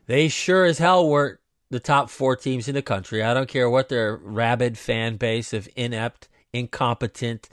they 0.08 0.28
sure 0.28 0.66
as 0.66 0.78
hell 0.80 1.08
weren't 1.08 1.40
the 1.70 1.80
top 1.80 2.10
four 2.10 2.36
teams 2.36 2.68
in 2.68 2.76
the 2.76 2.82
country. 2.82 3.24
I 3.24 3.34
don't 3.34 3.50
care 3.50 3.70
what 3.70 3.90
their 3.90 4.16
rabid 4.18 4.78
fan 4.78 5.18
base 5.18 5.52
of 5.54 5.68
inept, 5.76 6.28
incompetent, 6.54 7.50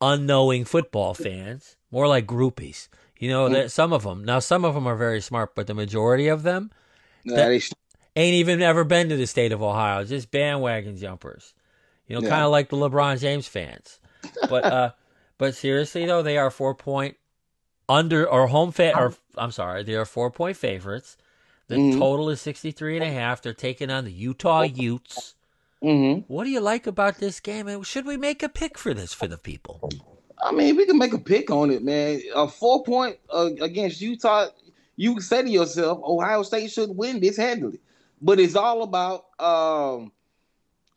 unknowing 0.00 0.64
football 0.64 1.14
fans, 1.14 1.76
more 1.90 2.06
like 2.08 2.26
groupies. 2.26 2.88
You 3.18 3.30
know, 3.30 3.48
that 3.48 3.70
some 3.70 3.92
of 3.94 4.02
them, 4.02 4.24
now 4.24 4.40
some 4.40 4.64
of 4.64 4.74
them 4.74 4.86
are 4.86 4.96
very 4.96 5.20
smart, 5.22 5.54
but 5.54 5.66
the 5.66 5.74
majority 5.74 6.28
of 6.28 6.42
them 6.42 6.70
Nah, 7.24 7.34
That- 7.36 7.50
ain't 8.14 8.34
even 8.34 8.62
ever 8.62 8.84
been 8.84 9.08
to 9.08 9.16
the 9.16 9.26
state 9.26 9.50
of 9.52 9.62
Ohio, 9.62 10.04
just 10.04 10.30
bandwagon 10.30 10.96
jumpers. 10.96 11.54
You 12.06 12.14
know, 12.16 12.22
Yeah. 12.22 12.28
kind 12.28 12.44
of 12.44 12.50
like 12.52 12.68
the 12.68 12.76
LeBron 12.76 13.18
James 13.18 13.48
fans. 13.48 13.98
But 14.48 14.64
uh 14.64 14.90
but 15.38 15.54
seriously 15.56 16.06
though, 16.06 16.22
they 16.22 16.38
are 16.38 16.50
4 16.50 16.74
point 16.76 17.16
under 17.88 18.28
or 18.28 18.46
home 18.48 18.70
fa- 18.70 18.96
or 18.96 19.14
I'm 19.36 19.50
sorry, 19.50 19.82
they 19.82 19.94
are 19.96 20.04
4 20.04 20.30
point 20.30 20.56
favorites. 20.56 21.16
The 21.68 21.76
Mhm. 21.76 21.98
total 21.98 22.30
is 22.30 22.40
63 22.40 22.96
and 22.96 23.04
a 23.04 23.10
half. 23.10 23.42
They're 23.42 23.52
taking 23.54 23.90
on 23.90 24.04
the 24.04 24.12
Utah 24.12 24.62
Utes. 24.62 25.34
Mhm. 25.82 26.24
What 26.28 26.44
do 26.44 26.50
you 26.50 26.60
like 26.60 26.86
about 26.86 27.18
this 27.18 27.40
game? 27.40 27.66
And 27.68 27.84
should 27.86 28.06
we 28.06 28.16
make 28.16 28.42
a 28.42 28.48
pick 28.48 28.78
for 28.78 28.94
this 28.94 29.12
for 29.12 29.26
the 29.26 29.36
people? 29.38 29.90
I 30.42 30.52
mean, 30.52 30.76
we 30.76 30.86
can 30.86 30.98
make 30.98 31.12
a 31.12 31.18
pick 31.18 31.50
on 31.50 31.70
it, 31.70 31.82
man. 31.82 32.20
A 32.34 32.46
four 32.48 32.82
point 32.84 33.18
uh, 33.30 33.50
against 33.60 34.00
Utah, 34.00 34.48
you 34.96 35.20
say 35.20 35.42
to 35.42 35.48
yourself, 35.50 36.00
Ohio 36.04 36.42
State 36.42 36.70
should 36.70 36.90
win 36.96 37.20
this 37.20 37.36
handily. 37.36 37.80
But 38.22 38.38
it's 38.40 38.54
all 38.56 38.82
about 38.82 39.26
um, 39.40 40.12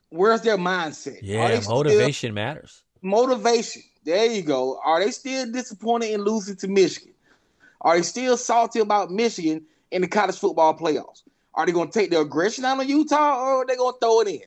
where's 0.09 0.41
their 0.41 0.57
mindset? 0.57 1.19
Yeah, 1.21 1.49
they 1.49 1.61
still- 1.61 1.75
motivation 1.75 2.33
matters. 2.33 2.83
motivation. 3.01 3.81
There 4.05 4.25
you 4.31 4.41
go. 4.43 4.79
Are 4.83 5.03
they 5.03 5.11
still 5.11 5.51
disappointed 5.51 6.11
in 6.11 6.21
losing 6.23 6.55
to 6.57 6.67
Michigan? 6.67 7.13
Are 7.81 7.97
they 7.97 8.03
still 8.03 8.37
salty 8.37 8.79
about 8.79 9.11
Michigan 9.11 9.65
in 9.91 10.01
the 10.01 10.07
college 10.07 10.37
football 10.37 10.77
playoffs? 10.77 11.23
Are 11.53 11.65
they 11.65 11.71
going 11.71 11.89
to 11.89 11.99
take 11.99 12.11
their 12.11 12.21
aggression 12.21 12.65
out 12.65 12.79
on 12.79 12.87
Utah 12.87 13.39
or 13.41 13.61
are 13.61 13.65
they 13.65 13.75
going 13.75 13.93
to 13.93 13.99
throw 13.99 14.21
it 14.21 14.27
in? 14.27 14.41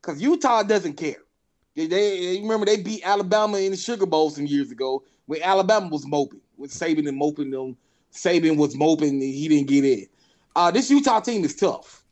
Because 0.00 0.20
Utah 0.20 0.62
doesn't 0.62 0.94
care. 0.94 1.22
They, 1.76 1.86
they 1.86 2.40
remember 2.42 2.66
they 2.66 2.82
beat 2.82 3.02
Alabama 3.04 3.58
in 3.58 3.70
the 3.70 3.76
Sugar 3.76 4.06
Bowl 4.06 4.30
some 4.30 4.46
years 4.46 4.70
ago 4.70 5.04
when 5.26 5.42
Alabama 5.42 5.88
was 5.88 6.06
moping, 6.06 6.40
with 6.56 6.72
Saban 6.72 7.08
and 7.08 7.16
moping 7.16 7.50
them. 7.50 7.76
Saban 8.12 8.56
was 8.56 8.74
moping 8.74 9.10
and 9.10 9.22
he 9.22 9.48
didn't 9.48 9.68
get 9.68 9.84
in. 9.84 10.06
Uh, 10.56 10.70
this 10.70 10.90
Utah 10.90 11.20
team 11.20 11.44
is 11.44 11.54
tough. 11.54 12.02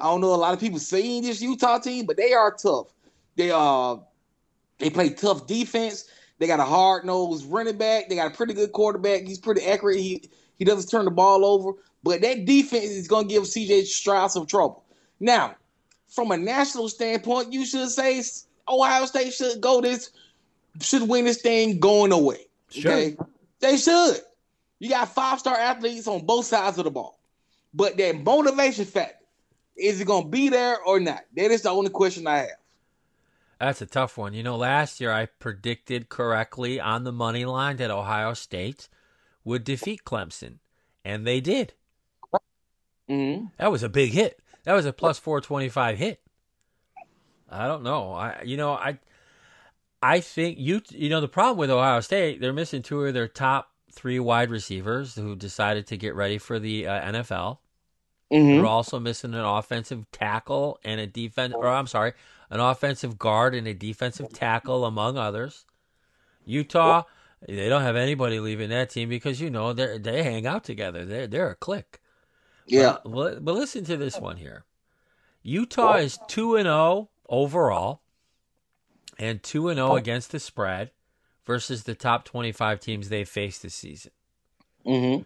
I 0.00 0.04
don't 0.06 0.20
know 0.20 0.34
a 0.34 0.36
lot 0.36 0.52
of 0.52 0.60
people 0.60 0.80
saying 0.80 1.22
this 1.22 1.40
Utah 1.40 1.78
team, 1.78 2.06
but 2.06 2.16
they 2.16 2.32
are 2.32 2.50
tough. 2.50 2.88
They 3.36 3.50
uh 3.52 3.96
they 4.78 4.90
play 4.90 5.10
tough 5.10 5.46
defense. 5.46 6.08
They 6.38 6.46
got 6.46 6.60
a 6.60 6.64
hard 6.64 7.04
nosed 7.04 7.46
running 7.50 7.78
back. 7.78 8.08
They 8.08 8.16
got 8.16 8.32
a 8.32 8.34
pretty 8.34 8.54
good 8.54 8.72
quarterback. 8.72 9.22
He's 9.22 9.38
pretty 9.38 9.64
accurate. 9.64 9.98
He 9.98 10.28
he 10.56 10.64
doesn't 10.64 10.90
turn 10.90 11.04
the 11.04 11.10
ball 11.10 11.44
over. 11.44 11.78
But 12.04 12.20
that 12.20 12.44
defense 12.44 12.84
is 12.84 13.08
gonna 13.08 13.26
give 13.26 13.44
CJ 13.44 13.86
Stroud 13.86 14.30
some 14.30 14.46
trouble. 14.46 14.84
Now, 15.18 15.56
from 16.08 16.30
a 16.30 16.36
national 16.36 16.90
standpoint, 16.90 17.52
you 17.52 17.64
should 17.64 17.88
say 17.88 18.22
Ohio 18.68 19.06
State 19.06 19.32
should 19.32 19.60
go 19.60 19.80
this 19.80 20.10
should 20.80 21.08
win 21.08 21.24
this 21.24 21.40
thing 21.40 21.80
going 21.80 22.12
away. 22.12 22.46
Okay. 22.76 23.16
They 23.60 23.76
should. 23.78 24.18
You 24.80 24.90
got 24.90 25.08
five 25.08 25.38
star 25.38 25.56
athletes 25.56 26.06
on 26.06 26.26
both 26.26 26.44
sides 26.44 26.76
of 26.76 26.84
the 26.84 26.90
ball. 26.90 27.18
But 27.72 27.96
that 27.96 28.22
motivation 28.22 28.84
factor, 28.84 29.24
is 29.76 30.00
it 30.00 30.06
gonna 30.06 30.28
be 30.28 30.50
there 30.50 30.80
or 30.82 31.00
not? 31.00 31.24
That 31.34 31.50
is 31.50 31.62
the 31.62 31.70
only 31.70 31.90
question 31.90 32.26
I 32.26 32.38
have. 32.38 32.48
That's 33.58 33.80
a 33.80 33.86
tough 33.86 34.18
one. 34.18 34.34
You 34.34 34.42
know, 34.42 34.56
last 34.56 35.00
year 35.00 35.10
I 35.10 35.26
predicted 35.26 36.10
correctly 36.10 36.78
on 36.78 37.04
the 37.04 37.12
money 37.12 37.46
line 37.46 37.78
that 37.78 37.90
Ohio 37.90 38.34
State 38.34 38.88
would 39.42 39.64
defeat 39.64 40.04
Clemson, 40.04 40.58
and 41.02 41.26
they 41.26 41.40
did. 41.40 41.72
Mm-hmm. 43.08 43.46
That 43.58 43.70
was 43.70 43.82
a 43.82 43.88
big 43.88 44.12
hit. 44.12 44.40
That 44.64 44.74
was 44.74 44.86
a 44.86 44.92
plus 44.92 45.18
425 45.18 45.98
hit. 45.98 46.20
I 47.50 47.66
don't 47.66 47.82
know. 47.82 48.12
I 48.12 48.42
you 48.44 48.56
know, 48.56 48.72
I 48.72 48.98
I 50.02 50.20
think 50.20 50.58
you 50.58 50.82
you 50.90 51.08
know 51.08 51.20
the 51.20 51.28
problem 51.28 51.58
with 51.58 51.70
Ohio 51.70 52.00
State, 52.00 52.40
they're 52.40 52.52
missing 52.52 52.82
two 52.82 53.04
of 53.04 53.14
their 53.14 53.28
top 53.28 53.70
3 53.92 54.18
wide 54.18 54.50
receivers 54.50 55.14
who 55.14 55.36
decided 55.36 55.86
to 55.88 55.96
get 55.96 56.14
ready 56.14 56.38
for 56.38 56.58
the 56.58 56.86
uh, 56.86 57.12
NFL. 57.12 57.58
Mm-hmm. 58.32 58.56
They're 58.56 58.66
also 58.66 58.98
missing 58.98 59.34
an 59.34 59.44
offensive 59.44 60.10
tackle 60.10 60.78
and 60.82 61.00
a 61.00 61.06
defense 61.06 61.54
or 61.54 61.68
I'm 61.68 61.86
sorry, 61.86 62.14
an 62.50 62.60
offensive 62.60 63.18
guard 63.18 63.54
and 63.54 63.68
a 63.68 63.74
defensive 63.74 64.32
tackle 64.32 64.84
among 64.84 65.16
others. 65.18 65.66
Utah, 66.46 67.04
they 67.46 67.68
don't 67.68 67.82
have 67.82 67.96
anybody 67.96 68.40
leaving 68.40 68.70
that 68.70 68.90
team 68.90 69.08
because 69.08 69.40
you 69.40 69.50
know 69.50 69.72
they 69.72 69.98
they 69.98 70.22
hang 70.22 70.46
out 70.46 70.64
together. 70.64 71.04
They're 71.04 71.26
they're 71.26 71.50
a 71.50 71.54
clique. 71.54 72.00
Yeah. 72.66 72.98
But, 73.04 73.44
listen 73.44 73.84
to 73.84 73.96
this 73.96 74.18
one 74.18 74.36
here. 74.36 74.64
Utah 75.42 75.96
is 75.96 76.18
2 76.28 76.56
and 76.56 76.66
0 76.66 77.10
overall 77.28 78.00
and 79.18 79.42
2 79.42 79.68
and 79.68 79.76
0 79.76 79.96
against 79.96 80.32
the 80.32 80.40
spread 80.40 80.90
versus 81.44 81.84
the 81.84 81.94
top 81.94 82.24
25 82.24 82.80
teams 82.80 83.08
they 83.08 83.24
faced 83.24 83.62
this 83.62 83.74
season. 83.74 84.12
Mm-hmm. 84.86 85.22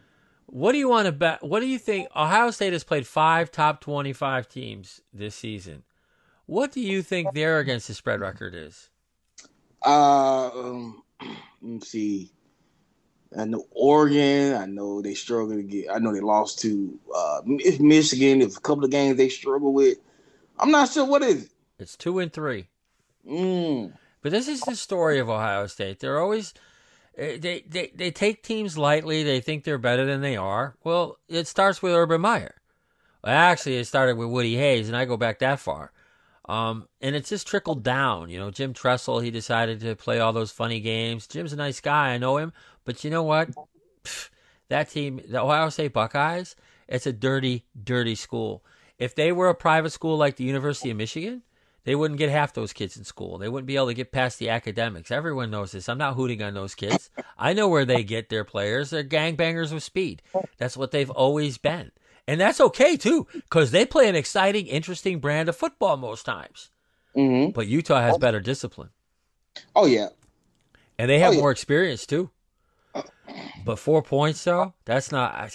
What 0.47 0.73
do 0.73 0.79
you 0.79 0.89
want 0.89 1.07
to 1.07 1.13
bet? 1.13 1.43
What 1.43 1.61
do 1.61 1.67
you 1.67 1.79
think? 1.79 2.09
Ohio 2.17 2.51
State 2.51 2.73
has 2.73 2.83
played 2.83 3.07
five 3.07 3.51
top 3.51 3.81
25 3.81 4.49
teams 4.49 5.03
this 5.13 5.35
season. 5.35 5.83
What 6.47 6.73
do 6.73 6.81
you 6.81 7.03
think 7.03 7.35
their 7.35 7.59
against 7.59 7.89
the 7.89 7.95
spread 7.95 8.21
record 8.21 8.55
is? 8.55 8.89
Uh, 9.85 10.49
um, 10.49 11.03
let 11.21 11.31
me 11.63 11.81
see. 11.81 12.33
I 13.37 13.45
know 13.45 13.67
Oregon. 13.73 14.55
I 14.55 14.67
know 14.67 15.03
they 15.03 15.15
struggle 15.15 15.57
to 15.57 15.63
get. 15.63 15.91
I 15.91 15.99
know 15.99 16.13
they 16.13 16.21
lost 16.21 16.61
to 16.61 16.99
uh, 17.15 17.41
Michigan. 17.45 18.39
There's 18.39 18.57
a 18.57 18.61
couple 18.61 18.85
of 18.85 18.91
games 18.91 19.17
they 19.17 19.29
struggle 19.29 19.73
with. 19.73 19.99
I'm 20.59 20.71
not 20.71 20.91
sure 20.91 21.05
what 21.05 21.23
is 21.23 21.45
it. 21.45 21.51
It's 21.79 21.97
two 21.97 22.19
and 22.19 22.33
three. 22.33 22.69
Mm. 23.29 23.93
But 24.23 24.33
this 24.33 24.49
is 24.49 24.61
the 24.63 24.75
story 24.75 25.19
of 25.19 25.29
Ohio 25.29 25.67
State. 25.67 26.01
They're 26.01 26.19
always 26.19 26.55
eh, 27.17 27.37
they, 27.39 27.65
they 27.69 27.93
they 27.95 28.11
take 28.11 28.43
teams 28.43 28.79
lightly. 28.79 29.23
They 29.23 29.41
think 29.41 29.65
they're 29.65 29.79
better 29.79 30.07
than 30.07 30.23
they 30.23 30.37
are. 30.37 30.77
Well, 30.83 31.19
it 31.29 31.47
starts 31.47 31.83
with 31.83 31.93
Urban 31.93 32.21
Meyer. 32.21 32.55
Well, 33.23 33.35
actually, 33.35 33.77
it 33.77 33.87
started 33.87 34.17
with 34.17 34.29
Woody 34.29 34.57
Hayes, 34.57 34.89
and 34.89 34.97
I 34.97 35.05
go 35.05 35.17
back 35.17 35.41
that 35.41 35.61
far. 35.61 35.93
Um, 36.49 36.89
and 37.03 37.15
it's 37.15 37.29
just 37.29 37.47
trickled 37.47 37.83
down. 37.83 38.31
You 38.31 38.39
know, 38.39 38.51
Jim 38.51 38.73
Tressel, 38.73 39.21
he 39.21 39.31
decided 39.31 39.81
to 39.81 39.95
play 39.95 40.19
all 40.19 40.33
those 40.33 40.51
funny 40.51 40.81
games. 40.81 41.27
Jim's 41.27 41.53
a 41.53 41.57
nice 41.57 41.81
guy. 41.81 42.11
I 42.11 42.19
know 42.19 42.39
him. 42.39 42.53
But 42.85 43.05
you 43.05 43.11
know 43.11 43.23
what? 43.23 43.51
That 44.71 44.89
team, 44.91 45.21
the 45.29 45.43
Ohio 45.43 45.69
State 45.69 45.93
Buckeyes, 45.93 46.57
it's 46.89 47.07
a 47.07 47.13
dirty, 47.13 47.67
dirty 47.83 48.15
school. 48.15 48.65
If 48.99 49.15
they 49.15 49.31
were 49.31 49.49
a 49.49 49.55
private 49.55 49.91
school 49.91 50.17
like 50.17 50.37
the 50.37 50.45
University 50.45 50.91
of 50.91 50.97
Michigan, 50.97 51.43
they 51.85 51.95
wouldn't 51.95 52.19
get 52.19 52.31
half 52.31 52.53
those 52.53 52.73
kids 52.73 52.97
in 52.97 53.05
school. 53.05 53.39
They 53.39 53.49
wouldn't 53.49 53.67
be 53.67 53.77
able 53.77 53.87
to 53.87 53.95
get 53.95 54.13
past 54.13 54.39
the 54.39 54.51
academics. 54.51 55.11
Everyone 55.11 55.51
knows 55.51 55.73
this. 55.73 55.89
I'm 55.89 55.99
not 55.99 56.15
hooting 56.15 56.43
on 56.43 56.55
those 56.55 56.75
kids. 56.75 57.11
I 57.39 57.53
know 57.53 57.69
where 57.69 57.85
they 57.85 58.03
get 58.03 58.29
their 58.29 58.45
players. 58.45 58.91
They're 58.91 59.05
gangbangers 59.05 59.73
with 59.73 59.83
speed. 59.83 60.23
That's 60.59 60.77
what 60.77 60.91
they've 60.91 61.11
always 61.11 61.57
been. 61.57 61.93
And 62.29 62.39
that's 62.41 62.61
okay 62.61 62.97
too, 62.97 63.27
because 63.33 63.71
they 63.73 63.85
play 63.87 64.09
an 64.09 64.15
exciting, 64.15 64.67
interesting 64.67 65.19
brand 65.19 65.49
of 65.49 65.57
football 65.57 65.97
most 65.97 66.25
times. 66.25 66.71
Mm-hmm. 67.17 67.53
But 67.53 67.67
Utah 67.67 68.01
has 68.03 68.19
better 68.19 68.39
discipline. 68.39 68.91
Oh 69.75 69.87
yeah. 69.87 70.09
And 70.99 71.11
they 71.11 71.19
have 71.21 71.31
Oh, 71.31 71.35
yeah. 71.37 71.41
more 71.41 71.51
experience 71.51 72.05
too. 72.07 72.31
But 73.65 73.79
four 73.79 74.03
points 74.03 74.45
though, 74.45 74.75
that's 74.85 75.11
not 75.11 75.35
I, 75.35 75.51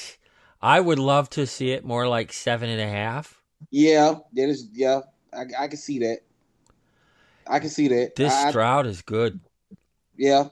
I 0.61 0.79
would 0.79 0.99
love 0.99 1.29
to 1.31 1.45
see 1.45 1.71
it 1.71 1.85
more 1.85 2.07
like 2.07 2.33
seven 2.33 2.69
and 2.69 2.81
a 2.81 2.87
half. 2.87 3.41
Yeah. 3.69 4.15
That 4.33 4.49
is. 4.49 4.67
Yeah. 4.73 5.01
I, 5.31 5.43
I 5.63 5.67
can 5.67 5.77
see 5.77 5.99
that. 5.99 6.19
I 7.47 7.59
can 7.59 7.69
see 7.69 7.87
that. 7.89 8.15
This 8.15 8.33
I, 8.33 8.47
I- 8.47 8.49
Stroud 8.49 8.87
is 8.87 9.01
good. 9.03 9.39
yeah. 10.17 10.45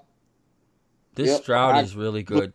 This 1.16 1.30
Yep, 1.30 1.42
Stroud 1.44 1.76
I- 1.76 1.82
is 1.82 1.96
really 1.96 2.24
good. 2.24 2.54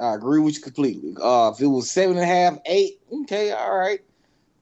I 0.00 0.14
agree 0.14 0.40
with 0.40 0.56
you 0.56 0.62
completely. 0.62 1.14
Uh, 1.22 1.52
if 1.54 1.60
it 1.60 1.66
was 1.66 1.90
seven 1.90 2.16
and 2.16 2.24
a 2.24 2.26
half, 2.26 2.58
eight, 2.66 3.00
okay, 3.22 3.52
all 3.52 3.76
right, 3.76 4.00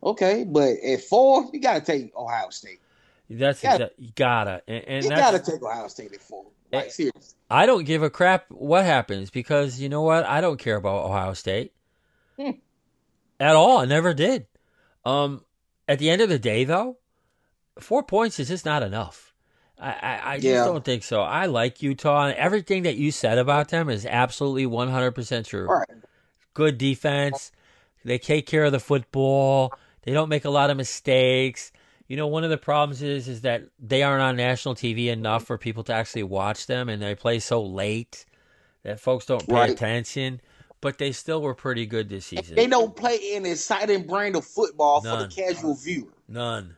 okay. 0.03 0.44
But 0.44 0.79
at 0.87 1.03
four, 1.03 1.49
you 1.53 1.61
gotta 1.61 1.81
take 1.81 2.14
Ohio 2.16 2.51
State. 2.51 2.81
That's 3.29 3.62
Yeah. 3.62 3.79
exa- 3.79 3.90
you 3.99 4.11
gotta 4.14 4.62
and, 4.68 4.85
and 4.87 5.05
you 5.05 5.11
gotta 5.11 5.38
take 5.40 5.62
Ohio 5.62 5.88
State 5.88 6.12
at 6.12 6.20
four. 6.20 6.44
Like 6.72 6.87
Eh, 6.87 6.88
seriously. 6.90 7.35
I 7.51 7.66
don't 7.66 7.85
give 7.85 8.03
a 8.03 8.11
crap 8.11 8.46
what 8.51 8.85
happens 8.85 9.31
because 9.31 9.81
you 9.81 9.88
know 9.88 10.03
what? 10.03 10.25
I 10.27 10.40
don't 10.40 10.59
care 10.59 10.77
about 10.77 11.05
Ohio 11.07 11.33
State 11.33 11.72
Hmm. 12.38 12.51
at 13.40 13.55
all. 13.57 13.79
I 13.79 13.85
never 13.85 14.14
did. 14.14 14.46
Um, 15.05 15.44
at 15.88 15.99
the 16.01 16.11
end 16.11 16.22
of 16.22 16.29
the 16.29 16.38
day, 16.38 16.64
though, 16.64 16.99
four 17.79 18.03
points 18.03 18.40
is 18.40 18.49
just 18.49 18.64
not 18.64 18.83
enough. 18.83 19.26
I, 19.79 19.91
I, 19.91 20.21
I 20.35 20.39
just 20.39 20.65
don't 20.65 20.85
think 20.85 21.03
so. 21.03 21.21
I 21.21 21.47
like 21.47 21.83
Utah, 21.83 22.27
and 22.27 22.37
everything 22.37 22.85
that 22.85 22.97
you 22.97 23.11
said 23.11 23.39
about 23.39 23.69
them 23.69 23.89
is 23.91 24.07
absolutely 24.07 24.67
one 24.67 24.89
hundred 24.89 25.12
percent 25.12 25.47
true. 25.47 25.69
All 25.69 25.77
right. 25.77 25.89
Good 26.55 26.79
defense. 26.79 27.53
They 28.05 28.19
take 28.19 28.47
care 28.47 28.65
of 28.65 28.73
the 28.73 28.81
football. 28.81 29.75
They 30.03 30.12
don't 30.12 30.29
make 30.29 30.45
a 30.45 30.51
lot 30.51 30.71
of 30.71 30.77
mistakes. 30.77 31.73
You 32.09 32.17
know, 32.17 32.29
one 32.29 32.45
of 32.45 32.51
the 32.51 32.57
problems 32.57 33.03
is 33.03 33.29
is 33.29 33.41
that 33.43 33.65
they 33.79 34.03
aren't 34.03 34.23
on 34.23 34.37
national 34.37 34.77
TV 34.77 35.09
enough 35.09 35.45
for 35.45 35.59
people 35.59 35.83
to 35.85 35.93
actually 35.93 36.23
watch 36.23 36.67
them, 36.67 36.89
and 36.89 37.03
they 37.03 37.15
play 37.15 37.39
so 37.41 37.62
late 37.62 38.25
that 38.85 39.01
folks 39.01 39.27
don't 39.27 39.47
pay 39.47 39.55
Right. 39.55 39.71
attention. 39.73 40.41
But 40.83 40.99
they 40.99 41.11
still 41.11 41.41
were 41.43 41.55
pretty 41.55 41.87
good 41.87 42.09
this 42.11 42.27
season. 42.27 42.55
They 42.55 42.67
don't 42.67 42.95
play 42.95 43.35
an 43.35 43.47
exciting 43.47 44.07
brand 44.07 44.37
of 44.37 44.45
football 44.45 45.01
for 45.01 45.17
the 45.17 45.29
casual 45.29 45.75
viewer. 45.75 46.12
None. 46.29 46.77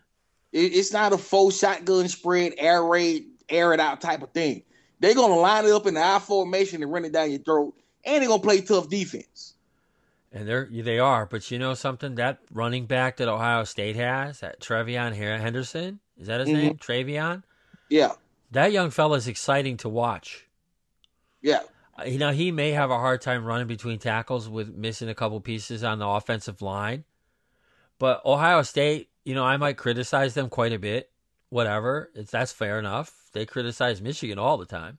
It, 0.53 0.73
it's 0.75 0.93
not 0.93 1.13
a 1.13 1.19
full 1.19 1.51
shotgun 1.51 2.09
spread, 2.09 2.55
air 2.59 2.85
raid, 2.85 3.27
air 3.49 3.73
it 3.73 3.81
out 3.81 4.01
type 4.01 4.23
of 4.23 4.31
thing. 4.31 4.63
They're 5.01 5.15
gonna 5.15 5.37
line 5.37 5.65
it 5.65 5.71
up 5.73 5.87
in 5.87 5.95
the 5.95 6.05
I 6.05 6.19
formation 6.19 6.83
and 6.83 6.93
run 6.93 7.05
it 7.05 7.13
down 7.13 7.31
your 7.31 7.41
throat, 7.41 7.75
and 8.05 8.21
they're 8.23 8.29
gonna 8.29 8.43
play 8.43 8.61
tough 8.61 8.89
defense. 8.89 9.55
And 10.33 10.47
they're 10.49 10.69
they 10.71 10.99
are, 10.99 11.25
but 11.27 11.51
you 11.51 11.59
know 11.59 11.75
something? 11.75 12.17
That 12.17 12.39
running 12.53 12.87
back 12.87 13.17
that 13.19 13.29
Ohio 13.29 13.65
State 13.65 13.97
has, 13.97 14.41
that 14.41 14.61
TreVeyon 14.61 15.15
Henderson, 15.15 16.01
is 16.19 16.27
that 16.27 16.41
his 16.41 16.49
Mhm. 16.49 16.53
name? 16.53 16.77
TreVeyon. 16.79 17.43
Yeah, 17.89 18.13
That 18.51 18.73
young 18.73 18.91
fella 18.91 19.17
is 19.17 19.29
exciting 19.29 19.77
to 19.79 19.89
watch. 19.89 20.47
yeah. 21.43 21.61
Uh, 21.99 22.05
You 22.05 22.19
know, 22.19 22.33
he 22.33 22.51
may 22.53 22.73
have 22.73 22.91
a 22.91 22.99
hard 22.99 23.21
time 23.23 23.45
running 23.45 23.67
between 23.67 23.99
tackles 23.99 24.49
with 24.49 24.69
missing 24.75 25.09
a 25.09 25.15
couple 25.15 25.41
pieces 25.41 25.83
on 25.85 25.99
the 25.99 26.07
offensive 26.07 26.61
line. 26.61 27.05
But 27.99 28.25
Ohio 28.25 28.63
State, 28.63 29.09
you 29.29 29.35
know, 29.35 29.45
I 29.45 29.59
might 29.59 29.77
criticize 29.77 30.33
them 30.33 30.49
quite 30.49 30.73
a 30.73 30.79
bit. 30.79 31.11
Whatever. 31.51 32.11
It's 32.15 32.31
that's 32.31 32.51
fair 32.51 32.79
enough. 32.79 33.13
They 33.35 33.45
criticize 33.45 34.01
Michigan 34.01 34.39
all 34.39 34.57
the 34.57 34.65
time. 34.65 34.97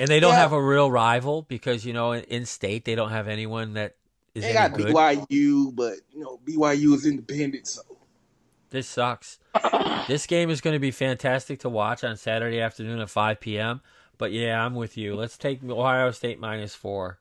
And 0.00 0.08
they 0.08 0.18
don't 0.18 0.32
Yeah. 0.32 0.38
have 0.40 0.52
a 0.52 0.60
real 0.60 0.90
rival 0.90 1.42
because, 1.42 1.84
you 1.86 1.92
know, 1.92 2.10
in, 2.10 2.24
in 2.24 2.46
state 2.46 2.84
they 2.84 2.96
don't 2.96 3.10
have 3.10 3.28
anyone 3.28 3.74
that 3.74 3.94
is 4.34 4.42
They 4.42 4.52
got 4.52 4.72
good. 4.72 4.92
BYU, 4.92 5.74
but 5.76 5.98
you 6.12 6.20
know 6.24 6.40
BYU 6.44 6.92
is 6.94 7.06
independent, 7.06 7.68
so 7.68 7.82
This 8.70 8.88
sucks. 8.88 9.38
this 10.08 10.26
game 10.26 10.50
is 10.50 10.60
going 10.60 10.74
to 10.74 10.80
be 10.80 10.90
fantastic 10.90 11.60
to 11.60 11.68
watch 11.68 12.02
on 12.02 12.16
Saturday 12.16 12.60
afternoon 12.60 12.98
at 12.98 13.10
5 13.10 13.38
p.m. 13.38 13.80
But 14.18 14.32
yeah, 14.32 14.64
I'm 14.64 14.74
with 14.74 14.96
you. 14.96 15.14
Let's 15.14 15.38
take 15.38 15.62
Ohio 15.62 16.10
State 16.10 16.40
minus 16.40 16.74
four. 16.74 17.20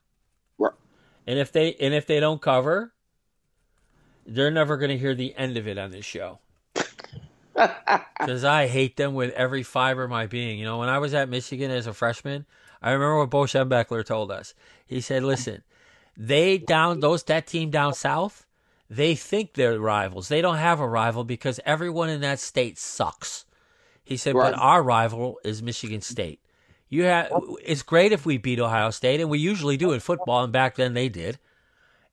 Right. 0.58 0.74
And 1.28 1.38
if 1.38 1.52
they 1.52 1.76
and 1.76 1.94
if 1.94 2.08
they 2.08 2.20
don't 2.20 2.42
cover, 2.42 2.94
they're 4.26 4.52
never 4.52 4.78
going 4.78 4.92
to 4.92 4.98
hear 4.98 5.16
the 5.16 5.36
end 5.36 5.58
of 5.58 5.68
it 5.68 5.78
on 5.78 5.92
this 5.92 6.06
show. 6.06 6.40
because 8.20 8.44
I 8.44 8.68
hate 8.68 8.98
them 8.98 9.14
with 9.14 9.34
every 9.34 9.64
fiber 9.64 10.04
of 10.04 10.10
my 10.10 10.28
being. 10.28 10.60
You 10.60 10.66
know, 10.66 10.78
when 10.78 10.90
I 10.90 11.00
was 11.00 11.14
at 11.14 11.30
Michigan 11.30 11.72
as 11.72 11.88
a 11.88 11.94
freshman, 11.94 12.46
I 12.82 12.92
remember 12.92 13.20
what 13.20 13.30
Bo 13.30 13.44
Schembechler 13.44 14.06
told 14.06 14.32
us. 14.32 14.54
He 14.86 15.02
said, 15.02 15.24
"Listen, 15.24 15.64
they 16.16 16.58
down 16.58 17.00
those 17.00 17.24
that 17.24 17.48
team 17.48 17.70
down 17.70 17.94
south, 17.94 18.46
they 18.90 19.16
think 19.16 19.54
they're 19.54 19.80
rivals. 19.80 20.28
They 20.28 20.42
don't 20.42 20.58
have 20.58 20.80
a 20.80 20.88
rival 20.88 21.24
because 21.24 21.60
everyone 21.66 22.10
in 22.10 22.22
that 22.22 22.40
state 22.40 22.78
sucks." 22.78 23.46
He 24.04 24.18
said, 24.18 24.36
Right. 24.36 24.52
"But 24.52 24.60
our 24.60 24.82
rival 24.82 25.40
is 25.44 25.62
Michigan 25.62 26.02
State. 26.02 26.40
You 26.88 27.04
have 27.04 27.32
it's 27.64 27.84
great 27.84 28.12
if 28.12 28.26
we 28.26 28.38
beat 28.38 28.60
Ohio 28.60 28.90
State, 28.90 29.22
and 29.22 29.30
we 29.30 29.40
usually 29.40 29.78
do 29.78 29.92
in 29.92 30.00
football, 30.00 30.44
and 30.44 30.54
back 30.54 30.76
then 30.76 30.94
they 30.94 31.10
did." 31.10 31.40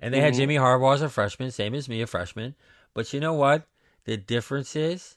And 0.01 0.13
they 0.13 0.21
had 0.21 0.35
Mhm. 0.35 0.37
Jimmy 0.37 0.55
Harbaugh 0.57 0.95
as 0.95 1.03
a 1.03 1.09
freshman, 1.09 1.51
same 1.51 1.75
as 1.75 1.89
me, 1.89 2.03
a 2.03 2.07
freshman. 2.07 2.55
But 2.95 3.13
you 3.13 3.21
know 3.21 3.33
what? 3.35 3.67
The 4.05 4.17
difference 4.17 4.77
is, 4.77 5.17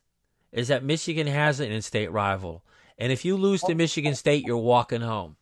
is 0.51 0.67
that 0.69 0.83
Michigan 0.83 1.27
has 1.27 1.59
an 1.59 1.71
in-state 1.71 2.11
rival, 2.11 2.63
and 2.97 3.11
if 3.11 3.23
you 3.23 3.37
lose 3.37 3.61
to 3.63 3.75
Michigan 3.75 4.15
State, 4.15 4.45
you're 4.45 4.57
walking 4.57 5.01
home. 5.01 5.35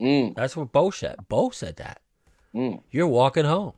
Mm, 0.00 0.34
That's 0.34 0.56
what 0.56 0.72
Bo 0.72 0.90
said. 0.90 1.16
Bo 1.28 1.50
said 1.50 1.76
that. 1.76 2.00
mm. 2.54 2.82
You're 2.90 3.06
walking 3.06 3.44
home. 3.46 3.72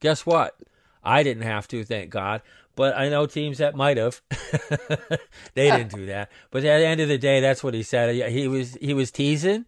Guess 0.00 0.26
what? 0.26 0.56
I 1.02 1.22
didn't 1.22 1.44
have 1.44 1.66
to, 1.68 1.84
thank 1.84 2.10
God. 2.10 2.42
But 2.76 2.96
I 2.96 3.08
know 3.08 3.26
teams 3.26 3.58
that 3.58 3.74
might 3.76 3.96
have. 3.96 4.20
they 5.54 5.70
didn't 5.70 5.94
do 5.94 6.06
that. 6.06 6.30
But 6.50 6.64
at 6.64 6.78
the 6.80 6.86
end 6.86 7.00
of 7.00 7.08
the 7.08 7.18
day, 7.18 7.40
that's 7.40 7.62
what 7.62 7.72
he 7.74 7.82
said. 7.84 8.30
He 8.32 8.48
was 8.48 8.74
he 8.80 8.92
was 8.94 9.10
teasing, 9.12 9.64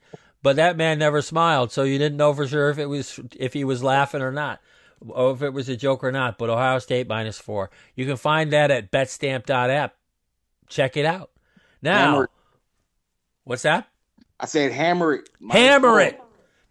but 0.46 0.54
that 0.54 0.76
man 0.76 1.00
never 1.00 1.22
smiled, 1.22 1.72
so 1.72 1.82
you 1.82 1.98
didn't 1.98 2.18
know 2.18 2.32
for 2.32 2.46
sure 2.46 2.70
if 2.70 2.78
it 2.78 2.87
was 2.87 3.18
if 3.35 3.52
he 3.52 3.64
was 3.64 3.82
laughing 3.82 4.22
or 4.22 4.30
not, 4.30 4.61
or 5.04 5.32
if 5.32 5.42
it 5.42 5.52
was 5.52 5.68
a 5.68 5.76
joke 5.76 6.04
or 6.04 6.12
not. 6.12 6.38
But 6.38 6.50
Ohio 6.50 6.78
State 6.78 7.09
minus 7.09 7.37
four. 7.37 7.68
You 7.96 8.06
can 8.06 8.16
find 8.16 8.52
that 8.52 8.70
at 8.70 8.92
betstamp.app. 8.92 9.96
Check 10.68 10.96
it 10.96 11.04
out. 11.04 11.32
Now, 11.82 12.12
Hammer 12.12 12.30
what's 13.42 13.62
that? 13.62 13.88
I 14.38 14.46
said 14.46 14.70
hammer 14.70 15.14
it. 15.14 15.28
Hammer 15.50 15.88
four. 15.88 16.00
it. 16.00 16.20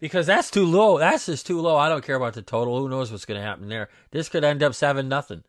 Because 0.00 0.26
that's 0.26 0.50
too 0.50 0.64
low. 0.64 0.96
That's 0.96 1.26
just 1.26 1.46
too 1.46 1.60
low. 1.60 1.76
I 1.76 1.90
don't 1.90 2.02
care 2.02 2.16
about 2.16 2.32
the 2.32 2.40
total. 2.40 2.78
Who 2.78 2.88
knows 2.88 3.12
what's 3.12 3.26
going 3.26 3.38
to 3.38 3.46
happen 3.46 3.68
there? 3.68 3.90
This 4.10 4.30
could 4.30 4.42
end 4.42 4.62
up 4.62 4.74
seven 4.74 5.06
nothing. 5.06 5.44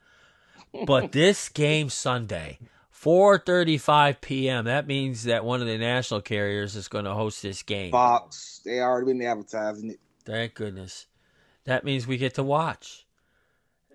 But 0.85 1.11
this 1.13 1.47
game 1.47 1.89
Sunday, 1.89 2.59
4:35 3.01 4.21
p.m. 4.21 4.65
That 4.65 4.87
means 4.87 5.23
that 5.25 5.45
one 5.45 5.61
of 5.61 5.67
the 5.67 5.77
national 5.77 6.21
carriers 6.21 6.75
is 6.75 6.87
going 6.87 7.05
to 7.05 7.13
host 7.13 7.43
this 7.43 7.61
game. 7.63 7.91
Fox. 7.91 8.61
They 8.65 8.79
already 8.79 9.13
been 9.13 9.21
advertising 9.21 9.91
it. 9.91 9.99
Thank 10.25 10.55
goodness. 10.55 11.05
That 11.65 11.83
means 11.83 12.07
we 12.07 12.17
get 12.17 12.33
to 12.35 12.43
watch 12.43 13.05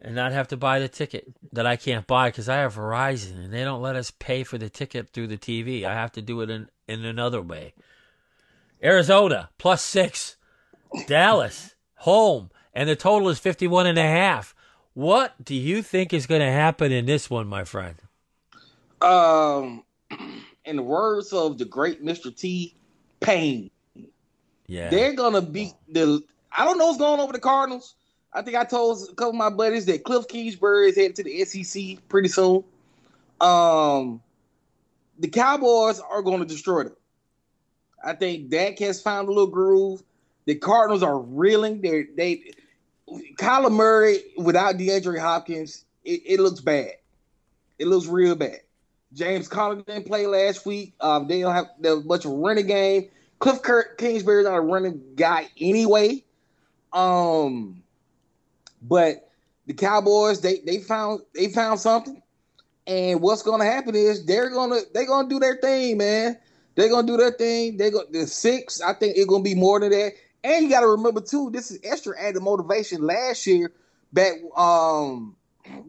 and 0.00 0.14
not 0.14 0.32
have 0.32 0.48
to 0.48 0.56
buy 0.56 0.78
the 0.78 0.88
ticket 0.88 1.26
that 1.52 1.66
I 1.66 1.76
can't 1.76 2.06
buy 2.06 2.28
because 2.28 2.48
I 2.48 2.56
have 2.56 2.74
Verizon 2.74 3.44
and 3.44 3.52
they 3.52 3.64
don't 3.64 3.82
let 3.82 3.96
us 3.96 4.10
pay 4.10 4.44
for 4.44 4.58
the 4.58 4.68
ticket 4.68 5.10
through 5.10 5.28
the 5.28 5.38
TV. 5.38 5.84
I 5.84 5.94
have 5.94 6.12
to 6.12 6.22
do 6.22 6.40
it 6.42 6.50
in, 6.50 6.68
in 6.86 7.04
another 7.04 7.40
way. 7.40 7.74
Arizona 8.82 9.50
plus 9.58 9.82
six, 9.82 10.36
Dallas 11.06 11.74
home, 11.96 12.50
and 12.74 12.88
the 12.88 12.96
total 12.96 13.28
is 13.28 13.38
51 13.38 13.86
and 13.86 13.98
a 13.98 14.02
half. 14.02 14.54
What 14.94 15.42
do 15.42 15.54
you 15.54 15.82
think 15.82 16.12
is 16.12 16.26
going 16.26 16.40
to 16.40 16.50
happen 16.50 16.92
in 16.92 17.06
this 17.06 17.30
one, 17.30 17.46
my 17.46 17.64
friend? 17.64 17.96
Um, 19.02 19.82
in 20.64 20.76
the 20.76 20.82
words 20.82 21.32
of 21.32 21.58
the 21.58 21.64
great 21.64 22.04
Mr. 22.04 22.34
T, 22.34 22.74
pain, 23.20 23.70
Yeah. 24.66 24.90
they're 24.90 25.14
gonna 25.14 25.42
beat 25.42 25.74
the. 25.88 26.22
I 26.50 26.64
don't 26.64 26.78
know 26.78 26.86
what's 26.86 26.98
going 26.98 27.18
on 27.20 27.26
with 27.26 27.34
the 27.34 27.40
Cardinals. 27.40 27.94
I 28.32 28.42
think 28.42 28.56
I 28.56 28.64
told 28.64 29.02
a 29.02 29.14
couple 29.14 29.30
of 29.30 29.34
my 29.36 29.50
buddies 29.50 29.86
that 29.86 30.04
Cliff 30.04 30.26
Kingsbury 30.28 30.88
is 30.88 30.96
headed 30.96 31.16
to 31.16 31.22
the 31.24 31.44
SEC 31.44 32.08
pretty 32.08 32.28
soon. 32.28 32.64
Um, 33.40 34.22
the 35.18 35.28
Cowboys 35.28 36.00
are 36.00 36.22
going 36.22 36.40
to 36.40 36.46
destroy 36.46 36.84
them. 36.84 36.96
I 38.02 38.14
think 38.14 38.48
Dak 38.48 38.78
has 38.78 39.00
found 39.00 39.28
a 39.28 39.32
little 39.32 39.48
groove. 39.48 40.02
The 40.46 40.54
Cardinals 40.54 41.02
are 41.02 41.18
reeling. 41.18 41.80
They're, 41.82 42.06
they 42.16 42.52
Kyler 43.36 43.70
Murray 43.72 44.18
without 44.36 44.76
DeAndre 44.76 45.18
Hopkins, 45.18 45.84
it, 46.04 46.22
it 46.24 46.40
looks 46.40 46.60
bad. 46.60 46.92
It 47.78 47.86
looks 47.86 48.06
real 48.06 48.34
bad. 48.34 48.60
James 49.14 49.48
Conner 49.48 49.82
didn't 49.82 50.06
play 50.06 50.26
last 50.26 50.64
week. 50.64 50.94
Um, 51.00 51.28
they 51.28 51.40
don't 51.40 51.54
have 51.54 51.66
there's 51.78 52.04
much 52.04 52.24
of 52.24 52.32
a 52.32 52.34
running 52.34 52.66
game. 52.66 53.08
Cliff 53.38 53.62
Kurt 53.62 53.98
Kingsbury's 53.98 54.46
not 54.46 54.56
a 54.56 54.60
running 54.60 55.02
guy 55.16 55.48
anyway. 55.60 56.24
Um, 56.92 57.82
but 58.82 59.28
the 59.66 59.74
Cowboys 59.74 60.40
they 60.40 60.60
they 60.66 60.78
found 60.78 61.22
they 61.34 61.48
found 61.48 61.80
something, 61.80 62.22
and 62.86 63.20
what's 63.20 63.42
going 63.42 63.60
to 63.60 63.66
happen 63.66 63.94
is 63.94 64.24
they're 64.24 64.50
gonna 64.50 64.80
they're 64.94 65.06
gonna 65.06 65.28
do 65.28 65.38
their 65.38 65.56
thing, 65.56 65.98
man. 65.98 66.38
They're 66.74 66.88
gonna 66.88 67.06
do 67.06 67.16
their 67.16 67.32
thing. 67.32 67.76
They 67.76 67.90
go 67.90 68.02
the 68.10 68.26
six. 68.26 68.80
I 68.80 68.94
think 68.94 69.16
it's 69.16 69.26
gonna 69.26 69.42
be 69.42 69.54
more 69.54 69.80
than 69.80 69.90
that. 69.90 70.12
And 70.44 70.64
you 70.64 70.70
got 70.70 70.80
to 70.80 70.88
remember 70.88 71.20
too, 71.20 71.50
this 71.50 71.70
is 71.70 71.78
extra 71.84 72.20
added 72.20 72.42
motivation. 72.42 73.02
Last 73.02 73.46
year, 73.46 73.72
back 74.12 74.34
um 74.56 75.36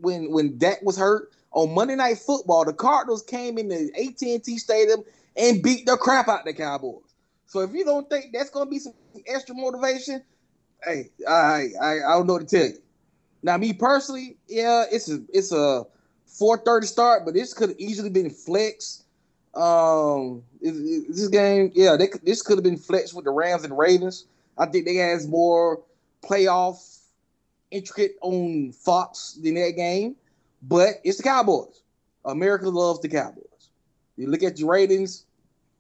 when 0.02 0.32
when 0.32 0.58
Dak 0.58 0.82
was 0.84 0.98
hurt 0.98 1.32
on 1.54 1.74
Monday 1.74 1.96
Night 1.96 2.20
Football, 2.20 2.66
the 2.66 2.74
Cardinals 2.74 3.24
came 3.24 3.58
in 3.58 3.70
the 3.70 3.92
AT&T 3.98 4.58
Stadium 4.58 5.04
and 5.38 5.64
beat 5.64 5.86
the 5.86 5.98
crap 5.98 6.28
out 6.28 6.46
the 6.46 6.54
Cowboys. 6.54 7.04
So 7.48 7.62
if 7.62 7.74
you 7.74 7.86
don't 7.86 8.10
think 8.10 8.34
that's 8.34 8.50
gonna 8.50 8.70
be 8.70 8.80
some 8.80 8.94
extra 9.28 9.56
motivation, 9.56 10.24
hey, 10.84 11.12
I 11.28 11.70
I, 11.82 11.92
I 12.08 12.12
don't 12.14 12.28
know 12.28 12.34
what 12.34 12.48
to 12.48 12.58
tell 12.58 12.68
you. 12.68 12.78
Now, 13.44 13.58
me 13.58 13.74
personally, 13.74 14.38
yeah, 14.48 14.86
it's 14.92 15.10
a 15.10 15.22
it's 15.34 15.52
a 15.52 15.86
4:30 16.28 16.86
start, 16.86 17.26
but 17.26 17.34
this 17.34 17.54
could 17.54 17.70
have 17.70 17.80
easily 17.80 18.10
been 18.10 18.30
flex. 18.30 19.04
Um, 19.54 20.44
it- 20.62 20.70
it- 20.76 21.08
this 21.10 21.28
game, 21.28 21.72
yeah, 21.76 21.96
they, 21.96 22.10
this 22.24 22.42
could 22.42 22.58
have 22.58 22.64
been 22.64 22.78
flex 22.78 23.14
with 23.14 23.26
the 23.26 23.32
Rams 23.32 23.64
and 23.64 23.78
Ravens. 23.78 24.26
I 24.58 24.66
think 24.66 24.86
they 24.86 24.96
has 24.96 25.28
more 25.28 25.82
playoff 26.24 27.00
intricate 27.72 28.16
on 28.22 28.72
Fox 28.72 29.40
than 29.44 29.56
that 29.56 29.72
game, 29.76 30.16
but 30.64 30.96
it's 31.04 31.18
the 31.18 31.24
Cowboys. 31.24 31.82
America 32.26 32.70
loves 32.70 33.00
the 33.02 33.10
Cowboys. 33.10 33.70
You 34.18 34.28
look 34.28 34.44
at 34.44 34.60
your 34.60 34.72
ratings. 34.72 35.26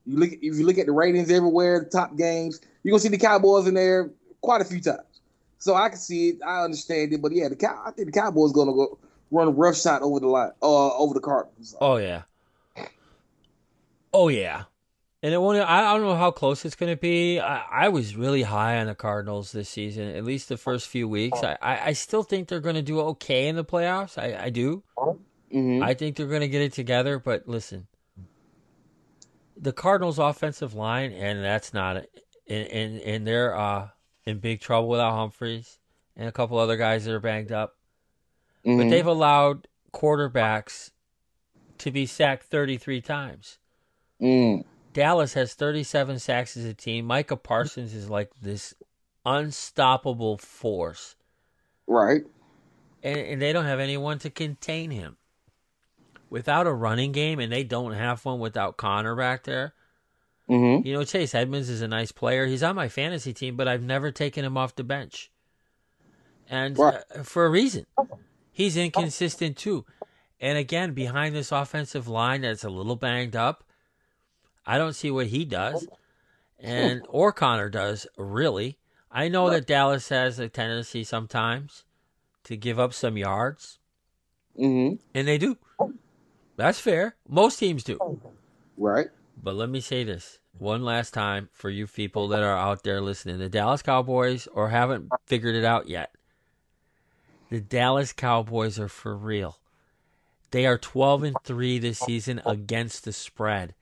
You 0.06 0.17
look 0.17 0.32
if 0.32 0.41
you 0.41 0.65
look 0.65 0.78
at 0.78 0.86
the 0.86 0.91
ratings 0.91 1.32
everywhere, 1.32 1.80
the 1.80 1.86
top 1.86 2.17
games, 2.17 2.60
you're 2.84 2.91
gonna 2.91 3.00
see 3.00 3.10
the 3.10 3.17
Cowboys 3.17 3.67
in 3.67 3.74
there 3.74 4.12
quite 4.41 4.62
a 4.62 4.65
few 4.65 4.82
times. 4.82 5.22
So 5.60 5.76
I 5.76 5.88
can 5.88 5.98
see 5.98 6.30
it, 6.30 6.39
I 6.46 6.63
understand 6.63 7.13
it, 7.13 7.22
but 7.22 7.32
yeah, 7.32 7.48
the 7.48 7.56
cow 7.56 7.82
I 7.86 7.91
think 7.91 8.08
the 8.08 8.19
Cowboys 8.19 8.52
gonna 8.52 8.74
go 8.74 8.98
run 9.32 9.56
rough 9.56 9.78
shot 9.78 10.02
over 10.02 10.19
the 10.19 10.28
line, 10.28 10.52
uh, 10.62 10.98
over 10.98 11.13
the 11.13 11.22
Cardinals. 11.22 11.76
Oh 11.80 11.98
yeah. 11.98 12.24
Oh 14.13 14.28
yeah. 14.28 14.63
And 15.24 15.34
it 15.34 15.38
won't. 15.38 15.58
I 15.58 15.94
don't 15.94 16.02
know 16.02 16.18
how 16.18 16.32
close 16.32 16.66
it's 16.66 16.76
going 16.76 16.92
to 16.92 17.00
be. 17.00 17.40
I, 17.40 17.86
I 17.86 17.90
was 17.90 18.18
really 18.18 18.44
high 18.44 18.80
on 18.80 18.88
the 18.88 18.94
Cardinals 18.94 19.54
this 19.54 19.70
season, 19.70 20.10
at 20.10 20.26
least 20.26 20.50
the 20.50 20.58
first 20.58 20.90
few 20.90 21.08
weeks. 21.08 21.42
I, 21.42 21.58
I, 21.62 21.94
still 21.94 22.24
think 22.24 22.50
they're 22.50 22.60
going 22.60 22.76
to 22.76 22.82
do 22.82 23.00
okay 23.00 23.48
in 23.48 23.56
the 23.56 23.64
playoffs. 23.64 24.18
I, 24.18 24.38
I 24.38 24.50
do. 24.50 24.84
Mhm. 25.54 25.82
I 25.82 25.94
think 25.94 26.18
they're 26.18 26.28
going 26.28 26.42
to 26.42 26.50
get 26.50 26.62
it 26.62 26.74
together. 26.74 27.20
But 27.20 27.48
listen, 27.48 27.88
the 29.56 29.72
Cardinals' 29.72 30.20
offensive 30.20 30.74
line, 30.74 31.14
and 31.14 31.42
that's 31.42 31.74
not, 31.74 31.96
and 32.50 32.68
and, 32.68 33.00
and 33.00 33.26
they're 33.26 33.58
uh, 33.58 33.88
in 34.26 34.40
big 34.40 34.60
trouble 34.60 34.90
without 34.90 35.14
Humphries 35.14 35.80
and 36.18 36.28
a 36.28 36.34
couple 36.34 36.58
other 36.58 36.76
guys 36.76 37.06
that 37.06 37.14
are 37.14 37.22
banged 37.22 37.54
up. 37.54 37.78
But 38.66 38.72
Mhm. 38.72 38.90
they've 38.90 39.08
allowed 39.08 39.70
quarterbacks 39.94 40.92
to 41.78 41.92
be 41.92 42.06
sacked 42.06 42.44
33 42.48 43.00
times. 43.00 43.58
Mm. 44.22 44.66
Dallas 44.93 45.34
has 45.34 45.53
37 45.53 46.19
sacks 46.19 46.56
as 46.56 46.65
a 46.65 46.73
team. 46.73 47.06
Micah 47.06 47.36
Parsons 47.38 47.93
is 47.93 48.10
like 48.10 48.32
this 48.41 48.73
unstoppable 49.25 50.38
force, 50.38 51.15
right. 51.88 52.21
and, 53.01 53.17
and 53.17 53.41
they 53.41 53.53
don't 53.53 53.65
have 53.65 53.79
anyone 53.79 54.19
to 54.19 54.29
contain 54.29 54.91
him. 54.91 55.17
Without 56.29 56.65
a 56.65 56.73
running 56.73 57.12
game, 57.12 57.39
and 57.39 57.51
they 57.51 57.63
don't 57.63 57.93
have 57.93 58.25
one 58.25 58.39
without 58.39 58.75
Conner 58.75 59.15
back 59.15 59.43
there. 59.43 59.73
Mm-hmm. 60.49 60.86
You 60.86 60.93
know, 60.93 61.03
Chase 61.03 61.36
Edmonds 61.36 61.69
is 61.69 61.82
a 61.82 61.88
nice 61.88 62.12
player. 62.12 62.47
He's 62.47 62.63
on 62.63 62.75
my 62.75 62.89
fantasy 62.89 63.34
team, 63.34 63.56
but 63.56 63.67
I've 63.67 63.84
never 63.84 64.12
taken 64.12 64.43
him 64.43 64.58
off 64.58 64.75
the 64.75 64.84
bench. 64.84 65.32
And 66.49 66.77
Right. 66.77 67.01
uh, 67.15 67.23
for 67.23 67.45
a 67.45 67.49
reason. 67.49 67.86
He's 68.51 68.75
inconsistent 68.77 69.58
too. 69.58 69.86
And 70.39 70.58
again, 70.58 70.93
behind 70.93 71.36
this 71.36 71.51
offensive 71.51 72.08
line 72.08 72.41
that's 72.41 72.63
a 72.63 72.69
little 72.69 72.95
banged 72.95 73.36
up, 73.36 73.62
I 74.65 74.78
don't 74.78 74.93
see 74.93 75.12
what 75.12 75.28
he 75.28 75.45
does. 75.45 75.88
And 76.60 77.02
or 77.10 77.32
Conner 77.32 77.69
does, 77.69 78.08
really. 78.17 78.78
I 79.12 79.28
know 79.28 79.49
that 79.49 79.67
Dallas 79.67 80.10
has 80.10 80.39
a 80.39 80.49
tendency 80.49 81.04
sometimes 81.04 81.84
to 82.45 82.58
give 82.58 82.80
up 82.80 82.93
some 82.93 83.17
yards, 83.17 83.80
Mm-hmm. 84.60 84.95
and 85.15 85.28
they 85.28 85.38
do. 85.39 85.58
That's 86.58 86.80
fair. 86.80 87.15
Most 87.28 87.58
teams 87.58 87.84
do. 87.84 87.97
Right. 88.78 89.08
But 89.41 89.56
let 89.56 89.69
me 89.69 89.82
say 89.82 90.04
this 90.04 90.39
one 90.58 90.84
last 90.84 91.12
time 91.13 91.49
for 91.52 91.69
you 91.71 91.88
people 91.88 92.28
that 92.30 92.43
are 92.43 92.56
out 92.58 92.84
there 92.84 93.02
listening. 93.02 93.39
The 93.39 93.49
Dallas 93.49 93.82
Cowboys 93.82 94.47
or 94.54 94.69
haven't 94.69 95.10
figured 95.26 95.56
it 95.56 95.65
out 95.65 95.88
yet. 95.89 96.13
The 97.49 97.60
Dallas 97.62 98.13
Cowboys 98.13 98.80
are 98.80 98.88
for 98.88 99.15
real. 99.17 99.58
They 100.52 100.67
are 100.67 100.78
12 100.78 101.23
and 101.23 101.36
3 101.43 101.80
this 101.80 101.97
season 101.99 102.41
against 102.45 103.06
the 103.06 103.13
spread. 103.13 103.73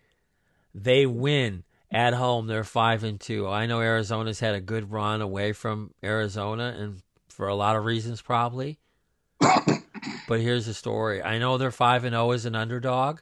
They 0.73 1.05
win 1.05 1.63
at 1.91 2.13
home. 2.13 2.47
They're 2.47 2.63
5 2.63 3.03
and 3.03 3.19
2. 3.19 3.47
I 3.47 3.65
know 3.65 3.81
Arizona's 3.81 4.39
had 4.39 4.55
a 4.55 4.61
good 4.61 4.91
run 4.91 5.21
away 5.21 5.53
from 5.53 5.93
Arizona 6.03 6.75
and 6.77 7.01
for 7.29 7.47
a 7.47 7.55
lot 7.55 7.75
of 7.75 7.85
reasons 7.85 8.21
probably. 8.21 8.79
but 9.39 10.39
here's 10.39 10.65
the 10.65 10.73
story. 10.73 11.21
I 11.21 11.37
know 11.37 11.57
they're 11.57 11.71
5 11.71 12.05
and 12.05 12.13
0 12.13 12.31
as 12.31 12.45
an 12.45 12.55
underdog. 12.55 13.19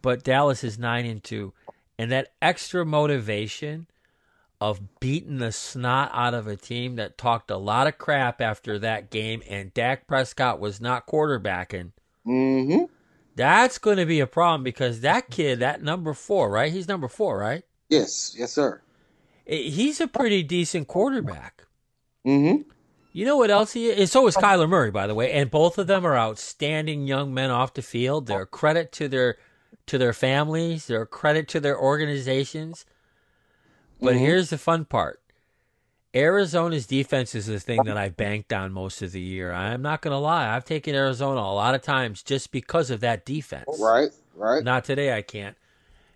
But 0.00 0.24
Dallas 0.24 0.64
is 0.64 0.78
9 0.78 1.06
and 1.06 1.22
2 1.22 1.52
and 1.98 2.10
that 2.10 2.32
extra 2.40 2.84
motivation 2.84 3.86
of 4.60 5.00
beating 5.00 5.38
the 5.38 5.52
snot 5.52 6.10
out 6.12 6.34
of 6.34 6.46
a 6.46 6.56
team 6.56 6.96
that 6.96 7.18
talked 7.18 7.50
a 7.50 7.56
lot 7.56 7.86
of 7.86 7.98
crap 7.98 8.40
after 8.40 8.78
that 8.78 9.10
game 9.10 9.42
and 9.48 9.74
Dak 9.74 10.06
Prescott 10.06 10.60
was 10.60 10.80
not 10.80 11.06
quarterbacking. 11.06 11.92
Mm-hmm. 12.26 12.84
That's 13.34 13.78
going 13.78 13.96
to 13.96 14.06
be 14.06 14.20
a 14.20 14.26
problem 14.26 14.62
because 14.62 15.00
that 15.00 15.30
kid, 15.30 15.60
that 15.60 15.82
number 15.82 16.12
four, 16.12 16.50
right? 16.50 16.72
He's 16.72 16.88
number 16.88 17.08
four, 17.08 17.38
right? 17.38 17.62
Yes, 17.88 18.34
yes, 18.38 18.52
sir. 18.52 18.82
Eh, 19.46 19.70
He's 19.70 20.00
a 20.00 20.08
pretty 20.08 20.42
decent 20.42 20.88
quarterback. 20.88 21.64
Mm-hmm. 22.26 22.68
You 23.12 23.26
know 23.26 23.36
what 23.36 23.50
else 23.50 23.72
he 23.72 23.88
is? 23.88 23.98
And 23.98 24.08
so 24.08 24.26
is 24.26 24.36
Kyler 24.36 24.68
Murray, 24.68 24.90
by 24.90 25.06
the 25.06 25.14
way. 25.14 25.32
And 25.32 25.50
both 25.50 25.76
of 25.76 25.86
them 25.86 26.06
are 26.06 26.16
outstanding 26.16 27.06
young 27.06 27.34
men 27.34 27.50
off 27.50 27.74
the 27.74 27.82
field. 27.82 28.26
They're 28.26 28.42
a 28.42 28.46
credit 28.46 28.90
to 28.92 29.08
their 29.08 29.36
to 29.86 29.98
their 29.98 30.14
families. 30.14 30.86
They're 30.86 31.02
a 31.02 31.06
credit 31.06 31.48
to 31.48 31.60
their 31.60 31.78
organizations. 31.78 32.86
But 34.00 34.16
here's 34.16 34.50
the 34.50 34.58
fun 34.58 34.86
part. 34.86 35.21
Arizona's 36.14 36.86
defense 36.86 37.34
is 37.34 37.46
the 37.46 37.58
thing 37.58 37.80
that 37.84 37.96
I 37.96 38.10
banked 38.10 38.52
on 38.52 38.72
most 38.72 39.00
of 39.00 39.12
the 39.12 39.20
year. 39.20 39.52
I'm 39.52 39.80
not 39.80 40.02
going 40.02 40.12
to 40.12 40.18
lie. 40.18 40.54
I've 40.54 40.64
taken 40.64 40.94
Arizona 40.94 41.40
a 41.40 41.54
lot 41.54 41.74
of 41.74 41.80
times 41.80 42.22
just 42.22 42.52
because 42.52 42.90
of 42.90 43.00
that 43.00 43.24
defense. 43.24 43.64
Right, 43.80 44.10
right. 44.34 44.62
Not 44.62 44.84
today, 44.84 45.16
I 45.16 45.22
can't. 45.22 45.56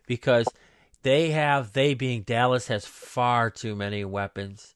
Because 0.06 0.46
they 1.02 1.30
have, 1.30 1.72
they 1.72 1.94
being 1.94 2.22
Dallas, 2.22 2.68
has 2.68 2.84
far 2.84 3.48
too 3.50 3.74
many 3.74 4.04
weapons. 4.04 4.74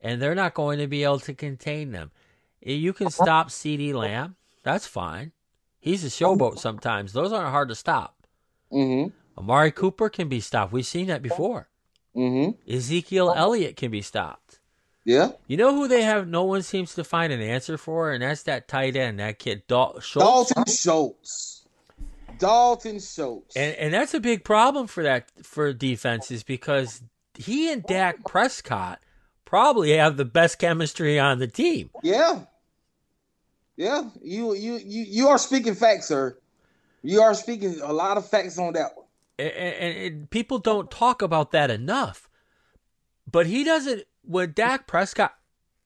And 0.00 0.22
they're 0.22 0.34
not 0.34 0.54
going 0.54 0.78
to 0.78 0.86
be 0.86 1.04
able 1.04 1.20
to 1.20 1.34
contain 1.34 1.92
them. 1.92 2.10
You 2.60 2.92
can 2.92 3.10
stop 3.10 3.50
CeeDee 3.50 3.92
Lamb. 3.92 4.36
That's 4.62 4.86
fine. 4.86 5.32
He's 5.80 6.04
a 6.04 6.08
showboat 6.08 6.58
sometimes. 6.58 7.12
Those 7.12 7.32
aren't 7.32 7.50
hard 7.50 7.68
to 7.68 7.74
stop. 7.74 8.26
Mm-hmm. 8.72 9.10
Amari 9.38 9.70
Cooper 9.70 10.08
can 10.08 10.28
be 10.28 10.40
stopped. 10.40 10.72
We've 10.72 10.86
seen 10.86 11.08
that 11.08 11.22
before. 11.22 11.68
Mm-hmm. 12.16 12.72
Ezekiel 12.72 13.34
Elliott 13.36 13.76
can 13.76 13.90
be 13.90 14.02
stopped. 14.02 14.60
Yeah. 15.04 15.30
You 15.48 15.56
know 15.56 15.74
who 15.74 15.88
they 15.88 16.02
have? 16.02 16.28
No 16.28 16.44
one 16.44 16.62
seems 16.62 16.94
to 16.94 17.04
find 17.04 17.32
an 17.32 17.40
answer 17.40 17.76
for, 17.76 18.12
and 18.12 18.22
that's 18.22 18.44
that 18.44 18.68
tight 18.68 18.94
end, 18.96 19.18
that 19.18 19.38
kid 19.38 19.66
Dal- 19.66 20.00
Schultz. 20.00 20.52
Dalton 20.54 20.72
Schultz. 20.72 21.66
Dalton 22.38 23.00
Schultz. 23.00 23.56
And 23.56 23.74
and 23.76 23.94
that's 23.94 24.14
a 24.14 24.20
big 24.20 24.44
problem 24.44 24.86
for 24.86 25.02
that 25.02 25.30
for 25.42 25.72
defenses 25.72 26.42
because 26.42 27.02
he 27.34 27.72
and 27.72 27.82
Dak 27.82 28.24
Prescott 28.24 29.00
probably 29.44 29.96
have 29.96 30.16
the 30.16 30.24
best 30.24 30.58
chemistry 30.58 31.18
on 31.18 31.38
the 31.38 31.48
team. 31.48 31.90
yeah. 32.02 32.40
Yeah. 33.76 34.10
You 34.22 34.54
you 34.54 34.74
you 34.76 35.04
you 35.08 35.28
are 35.28 35.38
speaking 35.38 35.74
facts, 35.74 36.06
sir. 36.06 36.36
You 37.02 37.22
are 37.22 37.34
speaking 37.34 37.80
a 37.80 37.92
lot 37.92 38.16
of 38.16 38.28
facts 38.28 38.58
on 38.58 38.74
that 38.74 38.96
one. 38.96 39.06
And, 39.38 39.50
and, 39.50 39.98
and 39.98 40.30
people 40.30 40.58
don't 40.58 40.90
talk 40.90 41.22
about 41.22 41.50
that 41.52 41.70
enough. 41.70 42.28
But 43.30 43.46
he 43.46 43.64
doesn't. 43.64 44.04
When 44.24 44.52
Dak 44.52 44.86
Prescott 44.86 45.34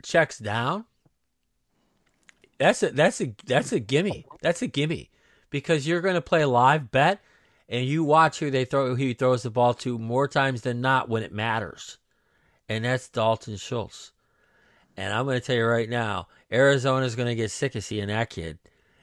checks 0.03 0.39
down, 0.39 0.85
that's 2.59 2.83
a 2.83 2.91
that's 2.91 3.21
a 3.21 3.35
that's 3.47 3.73
a 3.73 3.81
gimme. 3.81 4.27
That's 4.43 4.63
a 4.63 4.67
gimme. 4.67 5.11
Because 5.51 5.87
you're 5.87 6.01
going 6.01 6.15
to 6.15 6.23
play 6.23 6.45
live 6.45 6.91
bet, 6.91 7.21
and 7.69 7.87
you 7.87 8.05
watch 8.05 8.39
who 8.39 8.51
they 8.51 8.65
throw 8.65 8.89
who 8.89 8.95
he 8.95 9.15
throws 9.15 9.43
the 9.43 9.51
ball 9.51 9.75
to 9.75 9.99
more 9.99 10.29
times 10.29 10.63
than 10.63 10.81
not 10.81 11.09
when 11.09 11.23
it 11.23 11.33
matters, 11.33 11.99
and 12.69 12.85
that's 12.85 13.09
Dalton 13.09 13.57
Schultz. 13.57 14.13
And 14.97 15.13
I'm 15.13 15.25
going 15.27 15.39
to 15.39 15.45
tell 15.45 15.57
you 15.57 15.67
right 15.67 15.89
now, 15.89 16.29
Arizona's 16.51 17.17
going 17.17 17.29
to 17.29 17.35
get 17.35 17.51
sick 17.51 17.75
of 17.75 17.85
seeing 17.85 18.09
that 18.09 18.31
kid, 18.31 18.59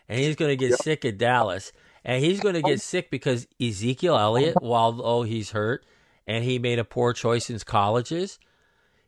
and 0.10 0.20
he's 0.20 0.36
going 0.36 0.50
to 0.50 0.56
get 0.56 0.80
sick 0.80 1.06
of 1.06 1.18
Dallas, 1.18 1.72
and 2.04 2.24
he's 2.24 2.40
going 2.40 2.56
to 2.56 2.62
get 2.62 2.82
sick 2.82 3.10
because 3.10 3.48
Ezekiel 3.62 4.18
Elliott, 4.18 4.62
while 4.62 5.00
oh 5.04 5.24
he's 5.24 5.52
hurt, 5.52 5.86
and 6.28 6.44
he 6.44 6.60
made 6.60 6.80
a 6.80 6.84
poor 6.84 7.14
choice 7.14 7.50
in 7.50 7.60
colleges, 7.60 8.40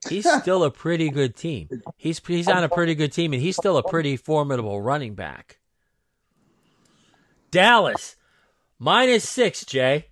he's 0.07 0.29
still 0.41 0.63
a 0.63 0.71
pretty 0.71 1.09
good 1.09 1.35
team. 1.35 1.69
He's 1.97 2.21
he's 2.25 2.47
on 2.47 2.63
a 2.63 2.69
pretty 2.69 2.95
good 2.95 3.11
team, 3.11 3.33
and 3.33 3.41
he's 3.41 3.55
still 3.55 3.77
a 3.77 3.83
pretty 3.83 4.17
formidable 4.17 4.81
running 4.81 5.15
back. 5.15 5.59
Dallas 7.51 8.15
minus 8.79 9.27
six, 9.27 9.65
Jay. 9.65 10.07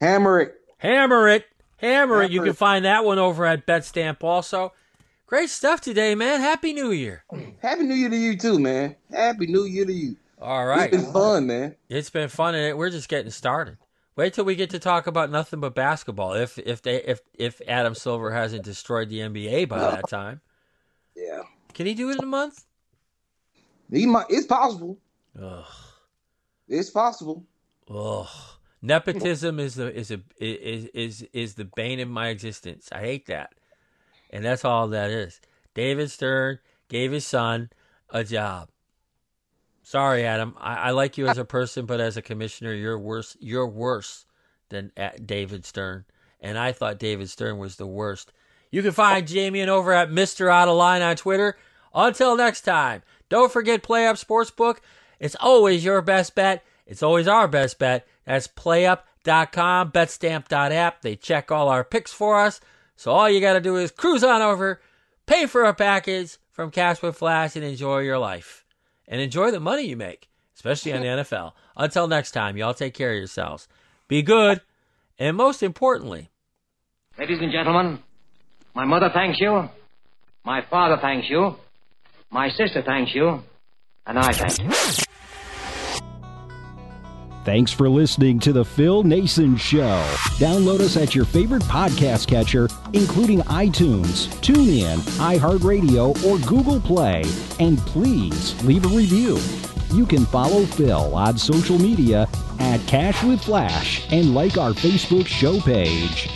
Hammer 0.00 0.40
it. 0.40 0.54
Hammer 0.78 1.28
it, 1.28 1.44
hammer 1.76 2.22
it. 2.22 2.30
You 2.30 2.42
can 2.42 2.54
find 2.54 2.84
that 2.84 3.04
one 3.04 3.18
over 3.18 3.44
at 3.44 3.66
BetStamp 3.66 4.24
also. 4.24 4.72
Great 5.26 5.50
stuff 5.50 5.80
today, 5.80 6.14
man. 6.14 6.40
Happy 6.40 6.72
New 6.72 6.90
Year. 6.90 7.24
Happy 7.60 7.82
New 7.82 7.94
Year 7.94 8.08
to 8.08 8.16
you 8.16 8.36
too, 8.36 8.58
man. 8.58 8.96
Happy 9.12 9.46
New 9.46 9.64
Year 9.64 9.84
to 9.84 9.92
you. 9.92 10.16
All 10.40 10.66
right. 10.66 10.92
It's 10.92 11.04
been 11.04 11.12
fun, 11.12 11.46
man. 11.46 11.76
It's 11.88 12.10
been 12.10 12.28
fun, 12.28 12.54
and 12.54 12.78
we're 12.78 12.90
just 12.90 13.08
getting 13.08 13.30
started. 13.30 13.76
Wait 14.16 14.34
till 14.34 14.44
we 14.44 14.54
get 14.54 14.70
to 14.70 14.78
talk 14.78 15.06
about 15.06 15.30
nothing 15.30 15.60
but 15.60 15.74
basketball. 15.74 16.34
If 16.34 16.58
if 16.58 16.82
they 16.82 16.96
if 17.02 17.20
if 17.34 17.60
Adam 17.66 17.94
Silver 17.94 18.32
hasn't 18.32 18.64
destroyed 18.64 19.08
the 19.08 19.20
NBA 19.20 19.68
by 19.68 19.78
that 19.78 20.08
time, 20.08 20.40
Yeah. 21.16 21.42
can 21.74 21.86
he 21.86 21.94
do 21.94 22.10
it 22.10 22.18
in 22.18 22.24
a 22.24 22.26
month? 22.26 22.64
He 23.90 24.06
might 24.06 24.26
it's 24.28 24.46
possible. 24.46 24.98
Ugh, 25.40 25.64
It's 26.68 26.90
possible. 26.90 27.44
ugh. 27.88 28.28
Nepotism 28.82 29.60
is 29.60 29.74
the 29.74 29.94
is 29.94 30.10
a 30.10 30.20
is 30.38 30.86
is 30.86 31.28
is 31.32 31.54
the 31.54 31.64
bane 31.66 32.00
of 32.00 32.08
my 32.08 32.28
existence. 32.28 32.88
I 32.92 33.00
hate 33.00 33.26
that, 33.26 33.52
and 34.30 34.44
that's 34.44 34.64
all 34.64 34.88
that 34.88 35.10
is. 35.10 35.40
David 35.74 36.10
Stern 36.10 36.58
gave 36.88 37.12
his 37.12 37.26
son 37.26 37.70
a 38.08 38.24
job. 38.24 38.70
Sorry, 39.90 40.24
Adam. 40.24 40.54
I, 40.60 40.74
I 40.74 40.90
like 40.92 41.18
you 41.18 41.26
as 41.26 41.36
a 41.36 41.44
person, 41.44 41.84
but 41.84 41.98
as 41.98 42.16
a 42.16 42.22
commissioner, 42.22 42.72
you're 42.72 42.96
worse. 42.96 43.36
You're 43.40 43.66
worse 43.66 44.24
than 44.68 44.92
uh, 44.96 45.10
David 45.26 45.66
Stern. 45.66 46.04
And 46.38 46.56
I 46.56 46.70
thought 46.70 47.00
David 47.00 47.28
Stern 47.28 47.58
was 47.58 47.74
the 47.74 47.88
worst. 47.88 48.32
You 48.70 48.82
can 48.82 48.92
find 48.92 49.26
Jameyan 49.26 49.66
over 49.66 49.92
at 49.92 50.08
Mister 50.08 50.48
Out 50.48 50.68
of 50.68 50.76
Line 50.76 51.02
on 51.02 51.16
Twitter. 51.16 51.56
Until 51.92 52.36
next 52.36 52.60
time, 52.60 53.02
don't 53.28 53.50
forget 53.50 53.82
PlayUp 53.82 54.24
Sportsbook. 54.24 54.76
It's 55.18 55.34
always 55.40 55.84
your 55.84 56.02
best 56.02 56.36
bet. 56.36 56.62
It's 56.86 57.02
always 57.02 57.26
our 57.26 57.48
best 57.48 57.80
bet. 57.80 58.06
That's 58.24 58.46
playup.com, 58.46 59.90
betstamp.app. 59.90 61.02
They 61.02 61.16
check 61.16 61.50
all 61.50 61.68
our 61.68 61.82
picks 61.82 62.12
for 62.12 62.38
us. 62.38 62.60
So 62.94 63.10
all 63.10 63.28
you 63.28 63.40
got 63.40 63.54
to 63.54 63.60
do 63.60 63.74
is 63.74 63.90
cruise 63.90 64.22
on 64.22 64.40
over, 64.40 64.80
pay 65.26 65.46
for 65.46 65.64
a 65.64 65.74
package 65.74 66.38
from 66.52 66.70
Cash 66.70 67.02
with 67.02 67.16
Flash, 67.16 67.56
and 67.56 67.64
enjoy 67.64 67.98
your 68.02 68.18
life. 68.20 68.64
And 69.08 69.20
enjoy 69.20 69.50
the 69.50 69.60
money 69.60 69.82
you 69.82 69.96
make, 69.96 70.28
especially 70.54 70.92
on 70.92 71.00
the 71.00 71.06
NFL. 71.22 71.52
Until 71.76 72.06
next 72.06 72.30
time, 72.32 72.56
y'all 72.56 72.74
take 72.74 72.94
care 72.94 73.10
of 73.12 73.18
yourselves. 73.18 73.68
Be 74.08 74.22
good. 74.22 74.60
And 75.18 75.36
most 75.36 75.62
importantly, 75.62 76.30
Ladies 77.18 77.38
and 77.42 77.52
gentlemen, 77.52 77.98
my 78.74 78.84
mother 78.86 79.10
thanks 79.12 79.38
you, 79.40 79.68
my 80.44 80.62
father 80.70 80.96
thanks 81.02 81.28
you, 81.28 81.56
my 82.30 82.48
sister 82.48 82.82
thanks 82.82 83.14
you, 83.14 83.42
and 84.06 84.18
I 84.18 84.32
thank 84.32 84.58
you. 84.58 84.70
Thanks 87.42 87.72
for 87.72 87.88
listening 87.88 88.38
to 88.40 88.52
The 88.52 88.64
Phil 88.64 89.02
Naessens 89.02 89.60
Show. 89.60 90.04
Download 90.36 90.80
us 90.80 90.98
at 90.98 91.14
your 91.14 91.24
favorite 91.24 91.62
podcast 91.62 92.26
catcher, 92.28 92.68
including 92.92 93.40
iTunes, 93.42 94.28
TuneIn, 94.42 94.98
iHeartRadio, 95.18 96.22
or 96.24 96.38
Google 96.46 96.80
Play. 96.80 97.24
And 97.58 97.78
please 97.78 98.62
leave 98.64 98.84
a 98.84 98.88
review. 98.88 99.38
You 99.96 100.04
can 100.04 100.26
follow 100.26 100.66
Phil 100.66 101.14
on 101.14 101.38
social 101.38 101.78
media 101.78 102.28
at 102.58 102.86
Cash 102.86 103.24
with 103.24 103.42
Flash 103.42 104.06
and 104.12 104.34
like 104.34 104.58
our 104.58 104.72
Facebook 104.72 105.26
show 105.26 105.60
page. 105.60 106.28